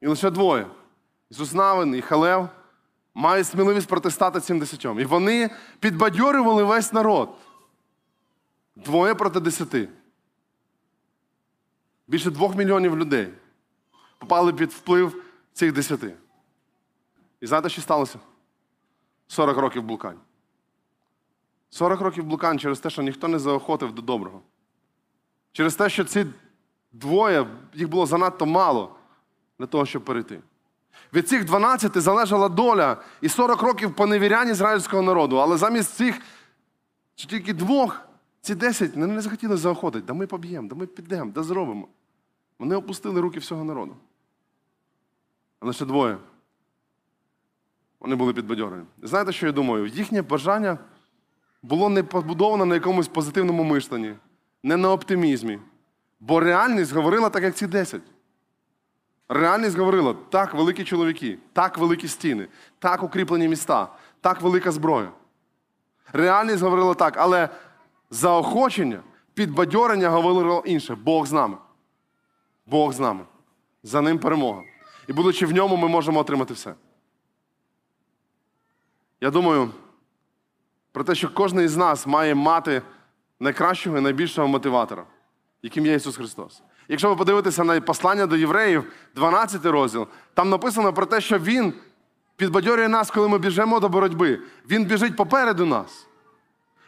І 0.00 0.06
лише 0.06 0.30
двоє. 0.30 0.66
Ісус 1.30 1.52
Навин 1.52 1.94
і 1.94 2.00
Халев 2.00 2.48
мають 3.14 3.46
сміливість 3.46 3.88
протистати 3.88 4.40
цим 4.40 4.58
десятьом. 4.58 5.00
І 5.00 5.04
вони 5.04 5.50
підбадьорювали 5.80 6.64
весь 6.64 6.92
народ. 6.92 7.36
Двоє 8.76 9.14
проти 9.14 9.40
десяти. 9.40 9.88
Більше 12.06 12.30
двох 12.30 12.56
мільйонів 12.56 12.98
людей 12.98 13.34
попали 14.18 14.52
під 14.52 14.72
вплив 14.72 15.24
цих 15.52 15.72
десяти. 15.72 16.14
І 17.40 17.46
знаєте, 17.46 17.68
що 17.68 17.82
сталося? 17.82 18.18
40 19.26 19.56
років 19.56 19.82
блукань. 19.82 20.18
40 21.70 22.00
років 22.00 22.24
блукань 22.24 22.58
через 22.58 22.80
те, 22.80 22.90
що 22.90 23.02
ніхто 23.02 23.28
не 23.28 23.38
заохотив 23.38 23.92
до 23.92 24.02
доброго. 24.02 24.42
Через 25.54 25.74
те, 25.76 25.88
що 25.88 26.04
ці 26.04 26.26
двоє, 26.92 27.46
їх 27.74 27.88
було 27.88 28.06
занадто 28.06 28.46
мало 28.46 28.96
для 29.58 29.66
того, 29.66 29.86
щоб 29.86 30.04
перейти. 30.04 30.40
Від 31.12 31.28
цих 31.28 31.44
12 31.44 31.98
залежала 31.98 32.48
доля 32.48 32.96
і 33.20 33.28
40 33.28 33.62
років 33.62 33.94
поневірянь 33.94 34.48
ізраїльського 34.48 35.02
народу. 35.02 35.36
Але 35.36 35.56
замість 35.56 35.94
цих 35.94 36.20
тільки 37.14 37.54
двох, 37.54 38.00
ці 38.40 38.54
10 38.54 38.96
не, 38.96 39.20
захотіли 39.20 39.56
заохотити. 39.56 40.06
Да 40.06 40.14
ми 40.14 40.26
поб'ємо, 40.26 40.68
да 40.68 40.74
ми 40.74 40.86
підемо, 40.86 41.30
да 41.30 41.42
зробимо. 41.42 41.88
Вони 42.58 42.76
опустили 42.76 43.20
руки 43.20 43.38
всього 43.38 43.64
народу. 43.64 43.96
А 45.60 45.66
лише 45.66 45.84
двоє. 45.84 46.16
Вони 48.00 48.14
були 48.14 48.32
підбадьорені. 48.32 48.84
Знаєте, 49.02 49.32
що 49.32 49.46
я 49.46 49.52
думаю? 49.52 49.86
Їхнє 49.86 50.22
бажання 50.22 50.78
було 51.62 51.88
не 51.88 52.02
побудовано 52.02 52.64
на 52.66 52.74
якомусь 52.74 53.08
позитивному 53.08 53.64
мишленні, 53.64 54.14
не 54.64 54.76
на 54.76 54.92
оптимізмі. 54.92 55.58
Бо 56.20 56.40
реальність 56.40 56.92
говорила 56.92 57.30
так, 57.30 57.42
як 57.42 57.54
ці 57.54 57.66
10. 57.66 58.02
Реальність 59.28 59.78
говорила, 59.78 60.14
так, 60.30 60.54
великі 60.54 60.84
чоловіки, 60.84 61.38
так 61.52 61.78
великі 61.78 62.08
стіни, 62.08 62.48
так 62.78 63.02
укріплені 63.02 63.48
міста, 63.48 63.88
так 64.20 64.40
велика 64.40 64.72
зброя. 64.72 65.08
Реальність 66.12 66.62
говорила 66.62 66.94
так, 66.94 67.16
але 67.16 67.48
заохочення, 68.10 69.00
підбадьорення 69.34 70.08
говорило 70.08 70.62
інше. 70.66 70.94
Бог 70.94 71.26
з 71.26 71.32
нами. 71.32 71.56
Бог 72.66 72.92
з 72.92 73.00
нами. 73.00 73.24
За 73.82 74.00
ним 74.00 74.18
перемога. 74.18 74.62
І 75.08 75.12
будучи 75.12 75.46
в 75.46 75.52
ньому, 75.52 75.76
ми 75.76 75.88
можемо 75.88 76.20
отримати 76.20 76.54
все. 76.54 76.74
Я 79.20 79.30
думаю 79.30 79.70
про 80.92 81.04
те, 81.04 81.14
що 81.14 81.34
кожен 81.34 81.60
із 81.60 81.76
нас 81.76 82.06
має 82.06 82.34
мати 82.34 82.82
найкращого 83.44 83.98
і 83.98 84.00
найбільшого 84.00 84.48
мотиватора, 84.48 85.04
яким 85.62 85.86
є 85.86 85.94
Ісус 85.94 86.16
Христос. 86.16 86.62
Якщо 86.88 87.08
ви 87.08 87.16
подивитеся 87.16 87.64
на 87.64 87.80
послання 87.80 88.26
до 88.26 88.36
євреїв, 88.36 88.92
12 89.14 89.66
розділ, 89.66 90.06
там 90.34 90.48
написано 90.48 90.92
про 90.92 91.06
те, 91.06 91.20
що 91.20 91.38
Він 91.38 91.74
підбадьорює 92.36 92.88
нас, 92.88 93.10
коли 93.10 93.28
ми 93.28 93.38
біжимо 93.38 93.80
до 93.80 93.88
боротьби. 93.88 94.40
Він 94.70 94.84
біжить 94.84 95.16
попереду 95.16 95.66
нас. 95.66 96.06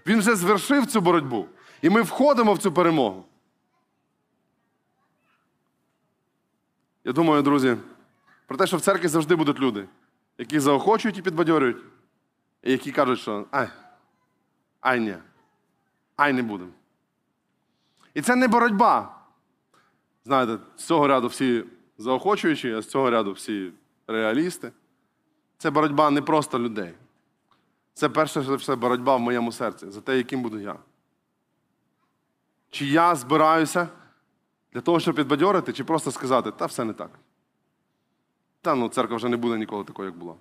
Він 0.06 0.18
вже 0.18 0.36
звершив 0.36 0.86
цю 0.86 1.00
боротьбу. 1.00 1.46
І 1.82 1.90
ми 1.90 2.02
входимо 2.02 2.54
в 2.54 2.58
цю 2.58 2.72
перемогу. 2.72 3.24
Я 7.04 7.12
думаю, 7.12 7.42
друзі, 7.42 7.76
про 8.46 8.56
те, 8.56 8.66
що 8.66 8.76
в 8.76 8.80
церкві 8.80 9.08
завжди 9.08 9.36
будуть 9.36 9.60
люди, 9.60 9.88
які 10.38 10.60
заохочують 10.60 11.18
і 11.18 11.22
підбадьорюють, 11.22 11.76
і 12.62 12.72
які 12.72 12.92
кажуть, 12.92 13.18
що 13.18 13.46
ай, 13.50 13.68
ай 14.80 15.00
ні, 15.00 15.16
ай 16.16 16.32
не 16.32 16.42
будемо. 16.42 16.70
І 18.14 18.22
це 18.22 18.36
не 18.36 18.48
боротьба. 18.48 19.16
Знаєте, 20.24 20.58
з 20.76 20.84
цього 20.84 21.06
ряду 21.06 21.26
всі 21.28 21.64
заохочуючі, 21.98 22.72
а 22.72 22.82
з 22.82 22.86
цього 22.86 23.10
ряду 23.10 23.32
всі 23.32 23.72
реалісти. 24.06 24.72
Це 25.58 25.70
боротьба 25.70 26.10
не 26.10 26.22
просто 26.22 26.58
людей. 26.58 26.94
Це 27.94 28.08
перше 28.08 28.42
за 28.42 28.54
все 28.54 28.76
боротьба 28.76 29.16
в 29.16 29.20
моєму 29.20 29.52
серці 29.52 29.90
за 29.90 30.00
те, 30.00 30.16
яким 30.16 30.42
буду 30.42 30.58
я. 30.58 30.76
Чи 32.70 32.86
я 32.86 33.14
збираюся 33.14 33.88
для 34.72 34.80
того, 34.80 35.00
щоб 35.00 35.14
підбадьорити, 35.14 35.72
чи 35.72 35.84
просто 35.84 36.10
сказати, 36.10 36.50
та 36.50 36.66
все 36.66 36.84
не 36.84 36.92
так. 36.92 37.10
Та 38.60 38.74
ну, 38.74 38.88
церква 38.88 39.16
вже 39.16 39.28
не 39.28 39.36
буде 39.36 39.58
ніколи 39.58 39.84
такою, 39.84 40.08
як 40.08 40.18
була. 40.18 40.34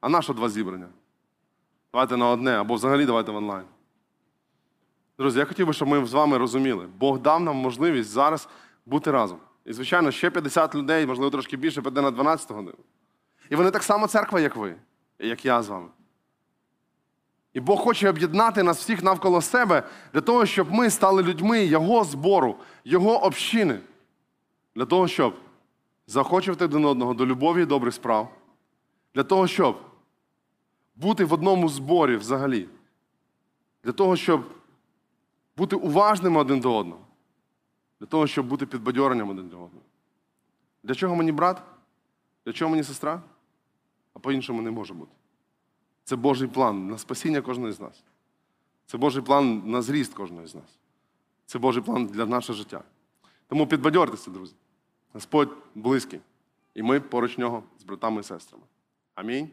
А 0.00 0.08
на 0.08 0.20
два 0.20 0.48
зібрання? 0.48 0.88
Давайте 1.92 2.16
на 2.16 2.28
одне, 2.28 2.50
або 2.50 2.74
взагалі 2.74 3.06
давайте 3.06 3.32
в 3.32 3.36
онлайн. 3.36 3.64
Друзі, 5.18 5.38
я 5.38 5.44
хотів 5.44 5.66
би, 5.66 5.72
щоб 5.72 5.88
ми 5.88 6.06
з 6.06 6.12
вами 6.12 6.38
розуміли. 6.38 6.88
Бог 6.98 7.18
дав 7.18 7.40
нам 7.40 7.56
можливість 7.56 8.10
зараз 8.10 8.48
бути 8.86 9.10
разом. 9.10 9.38
І, 9.64 9.72
звичайно, 9.72 10.10
ще 10.10 10.30
50 10.30 10.74
людей, 10.74 11.06
можливо, 11.06 11.30
трошки 11.30 11.56
більше, 11.56 11.82
піде 11.82 12.02
на 12.02 12.10
12 12.10 12.50
годину. 12.50 12.78
І 13.50 13.56
вони 13.56 13.70
так 13.70 13.82
само 13.82 14.06
церква, 14.06 14.40
як 14.40 14.56
ви, 14.56 14.74
як 15.18 15.44
я 15.44 15.62
з 15.62 15.68
вами. 15.68 15.88
І 17.52 17.60
Бог 17.60 17.80
хоче 17.80 18.08
об'єднати 18.08 18.62
нас 18.62 18.78
всіх 18.78 19.02
навколо 19.02 19.42
себе 19.42 19.82
для 20.12 20.20
того, 20.20 20.46
щоб 20.46 20.72
ми 20.72 20.90
стали 20.90 21.22
людьми 21.22 21.64
Його 21.64 22.04
збору, 22.04 22.56
Його 22.84 23.24
общини. 23.24 23.80
Для 24.76 24.84
того, 24.84 25.08
щоб 25.08 25.34
захочувати 26.06 26.64
один 26.64 26.84
одного 26.84 27.14
до 27.14 27.26
любові 27.26 27.62
і 27.62 27.66
добрих 27.66 27.94
справ. 27.94 28.28
Для 29.14 29.22
того, 29.22 29.46
щоб 29.46 29.78
бути 30.96 31.24
в 31.24 31.32
одному 31.32 31.68
зборі 31.68 32.16
взагалі. 32.16 32.68
Для 33.84 33.92
того, 33.92 34.16
щоб 34.16 34.44
бути 35.56 35.76
уважними 35.76 36.40
один 36.40 36.60
до 36.60 36.76
одного. 36.76 37.06
Для 38.00 38.06
того, 38.06 38.26
щоб 38.26 38.46
бути 38.46 38.66
підбадьоренням 38.66 39.30
один 39.30 39.48
до 39.48 39.56
одного. 39.56 39.86
Для 40.82 40.94
чого 40.94 41.16
мені 41.16 41.32
брат? 41.32 41.62
Для 42.44 42.52
чого 42.52 42.70
мені 42.70 42.84
сестра? 42.84 43.22
А 44.14 44.18
по-іншому 44.18 44.62
не 44.62 44.70
може 44.70 44.94
бути. 44.94 45.12
Це 46.04 46.16
Божий 46.16 46.48
план 46.48 46.88
на 46.88 46.98
спасіння 46.98 47.40
кожного 47.42 47.72
з 47.72 47.80
нас. 47.80 48.04
Це 48.86 48.98
Божий 48.98 49.22
план 49.22 49.62
на 49.64 49.82
зріст 49.82 50.14
кожного 50.14 50.46
з 50.46 50.54
нас. 50.54 50.78
Це 51.46 51.58
Божий 51.58 51.82
план 51.82 52.06
для 52.06 52.26
нашого 52.26 52.56
життя. 52.56 52.84
Тому 53.46 53.66
підбадьортеся, 53.66 54.30
друзі. 54.30 54.54
Господь 55.12 55.56
близький. 55.74 56.20
І 56.74 56.82
ми 56.82 57.00
поруч 57.00 57.38
нього 57.38 57.62
з 57.78 57.84
братами 57.84 58.20
і 58.20 58.24
сестрами. 58.24 58.64
Амінь. 59.14 59.50